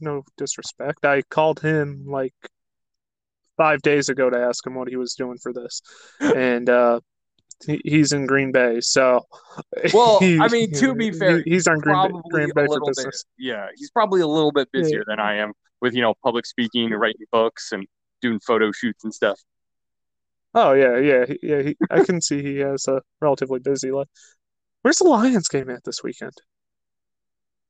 no 0.00 0.22
disrespect, 0.36 1.04
I 1.04 1.22
called 1.22 1.60
him 1.60 2.04
like 2.06 2.34
five 3.56 3.80
days 3.80 4.08
ago 4.10 4.28
to 4.28 4.36
ask 4.38 4.66
him 4.66 4.74
what 4.74 4.88
he 4.88 4.96
was 4.96 5.14
doing 5.14 5.38
for 5.38 5.52
this, 5.52 5.80
and 6.20 6.68
uh, 6.68 7.00
he, 7.66 7.80
he's 7.84 8.12
in 8.12 8.26
Green 8.26 8.52
Bay. 8.52 8.80
So, 8.80 9.24
Well, 9.94 10.18
he- 10.18 10.38
I 10.40 10.48
mean, 10.48 10.72
to 10.72 10.94
be 10.94 11.10
fair, 11.10 11.38
he- 11.38 11.52
he's 11.52 11.66
on 11.66 11.78
Green 11.78 12.02
Bay, 12.02 12.08
Green 12.30 12.46
Bay 12.54 12.64
for 12.66 12.68
little 12.68 12.92
bit. 12.94 13.14
Yeah, 13.38 13.68
he's 13.76 13.90
probably 13.90 14.20
a 14.20 14.26
little 14.26 14.52
bit 14.52 14.70
busier 14.72 15.04
than 15.06 15.18
I 15.18 15.36
am 15.36 15.52
with 15.80 15.94
you 15.94 16.02
know 16.02 16.14
public 16.22 16.44
speaking 16.44 16.92
and 16.92 17.00
writing 17.00 17.26
books 17.32 17.72
and 17.72 17.86
doing 18.20 18.40
photo 18.40 18.72
shoots 18.72 19.04
and 19.04 19.14
stuff. 19.14 19.40
Oh 20.56 20.72
yeah, 20.72 20.98
yeah, 20.98 21.24
yeah. 21.42 21.62
He, 21.62 21.76
I 21.90 22.02
can 22.04 22.20
see 22.20 22.42
he 22.42 22.56
has 22.58 22.88
a 22.88 23.00
relatively 23.20 23.60
busy 23.60 23.92
life. 23.92 24.08
Where's 24.82 24.98
the 24.98 25.04
Lions 25.04 25.48
game 25.48 25.70
at 25.70 25.84
this 25.84 26.02
weekend? 26.02 26.34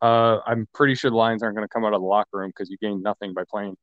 Uh, 0.03 0.39
I'm 0.47 0.67
pretty 0.75 0.95
sure 0.95 1.11
the 1.11 1.17
Lions 1.17 1.43
aren't 1.43 1.57
going 1.57 1.67
to 1.67 1.73
come 1.73 1.85
out 1.85 1.95
of 1.95 2.01
the 2.01 2.07
locker 2.07 2.39
room 2.39 2.51
because 2.51 2.71
you 2.71 2.77
gained 2.81 3.03
nothing 3.03 3.33
by 3.35 3.45
playing. 3.51 3.77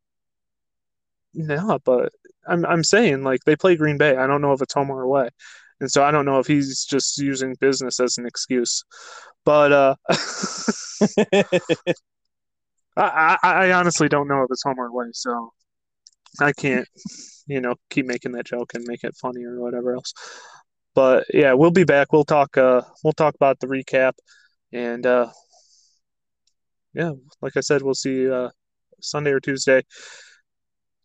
No, 1.33 1.79
but 1.83 2.13
I'm 2.47 2.65
I'm 2.65 2.83
saying 2.83 3.23
like 3.23 3.41
they 3.45 3.55
play 3.55 3.75
Green 3.75 3.97
Bay. 3.97 4.15
I 4.15 4.27
don't 4.27 4.41
know 4.41 4.53
if 4.53 4.61
it's 4.61 4.73
home 4.73 4.91
or 4.91 5.01
away, 5.01 5.29
and 5.79 5.91
so 5.91 6.03
I 6.03 6.11
don't 6.11 6.25
know 6.25 6.39
if 6.39 6.45
he's 6.47 6.85
just 6.85 7.17
using 7.17 7.55
business 7.59 7.99
as 7.99 8.17
an 8.19 8.27
excuse. 8.27 8.83
But 9.45 9.71
uh, 9.71 9.95
I, 12.97 13.37
I 13.43 13.49
I 13.67 13.71
honestly 13.73 14.09
don't 14.09 14.27
know 14.27 14.43
if 14.43 14.47
it's 14.51 14.63
home 14.63 14.79
or 14.79 14.87
away, 14.87 15.07
so 15.13 15.51
I 16.39 16.51
can't 16.51 16.87
you 17.47 17.61
know 17.61 17.75
keep 17.89 18.05
making 18.05 18.31
that 18.33 18.45
joke 18.45 18.73
and 18.73 18.85
make 18.87 19.03
it 19.03 19.15
funny 19.15 19.43
or 19.43 19.59
whatever 19.59 19.95
else. 19.95 20.13
But 20.95 21.25
yeah, 21.33 21.53
we'll 21.53 21.71
be 21.71 21.85
back. 21.85 22.13
We'll 22.13 22.23
talk. 22.23 22.57
Uh, 22.57 22.81
we'll 23.03 23.13
talk 23.13 23.35
about 23.35 23.59
the 23.59 23.67
recap, 23.67 24.13
and 24.71 25.05
uh, 25.05 25.29
yeah, 26.93 27.11
like 27.41 27.57
I 27.57 27.61
said, 27.61 27.81
we'll 27.81 27.95
see 27.95 28.29
uh, 28.29 28.49
Sunday 29.01 29.31
or 29.31 29.39
Tuesday 29.39 29.81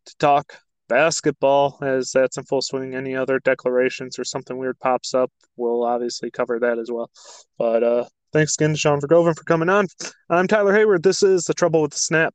to 0.07 0.17
talk 0.19 0.59
basketball 0.89 1.79
as 1.83 2.11
that's 2.13 2.37
in 2.37 2.45
full 2.45 2.63
swing. 2.63 2.95
Any 2.95 3.17
other 3.17 3.39
declarations 3.41 4.19
or 4.19 4.25
something 4.25 4.59
weird 4.59 4.79
pops 4.79 5.15
up, 5.15 5.31
we'll 5.57 5.85
obviously 5.85 6.31
cover 6.31 6.59
that 6.61 6.79
as 6.79 6.91
well. 6.91 7.11
But 7.59 7.83
uh, 7.83 8.05
thanks 8.33 8.57
again 8.57 8.71
to 8.71 8.77
Sean 8.77 9.01
Vergoven 9.01 9.37
for 9.37 9.45
coming 9.45 9.69
on. 9.69 9.87
I'm 10.29 10.49
Tyler 10.49 10.75
Hayward. 10.75 11.03
This 11.03 11.23
is 11.23 11.45
The 11.45 11.55
Trouble 11.55 11.83
with 11.83 11.93
the 11.93 11.99
Snap. 11.99 12.35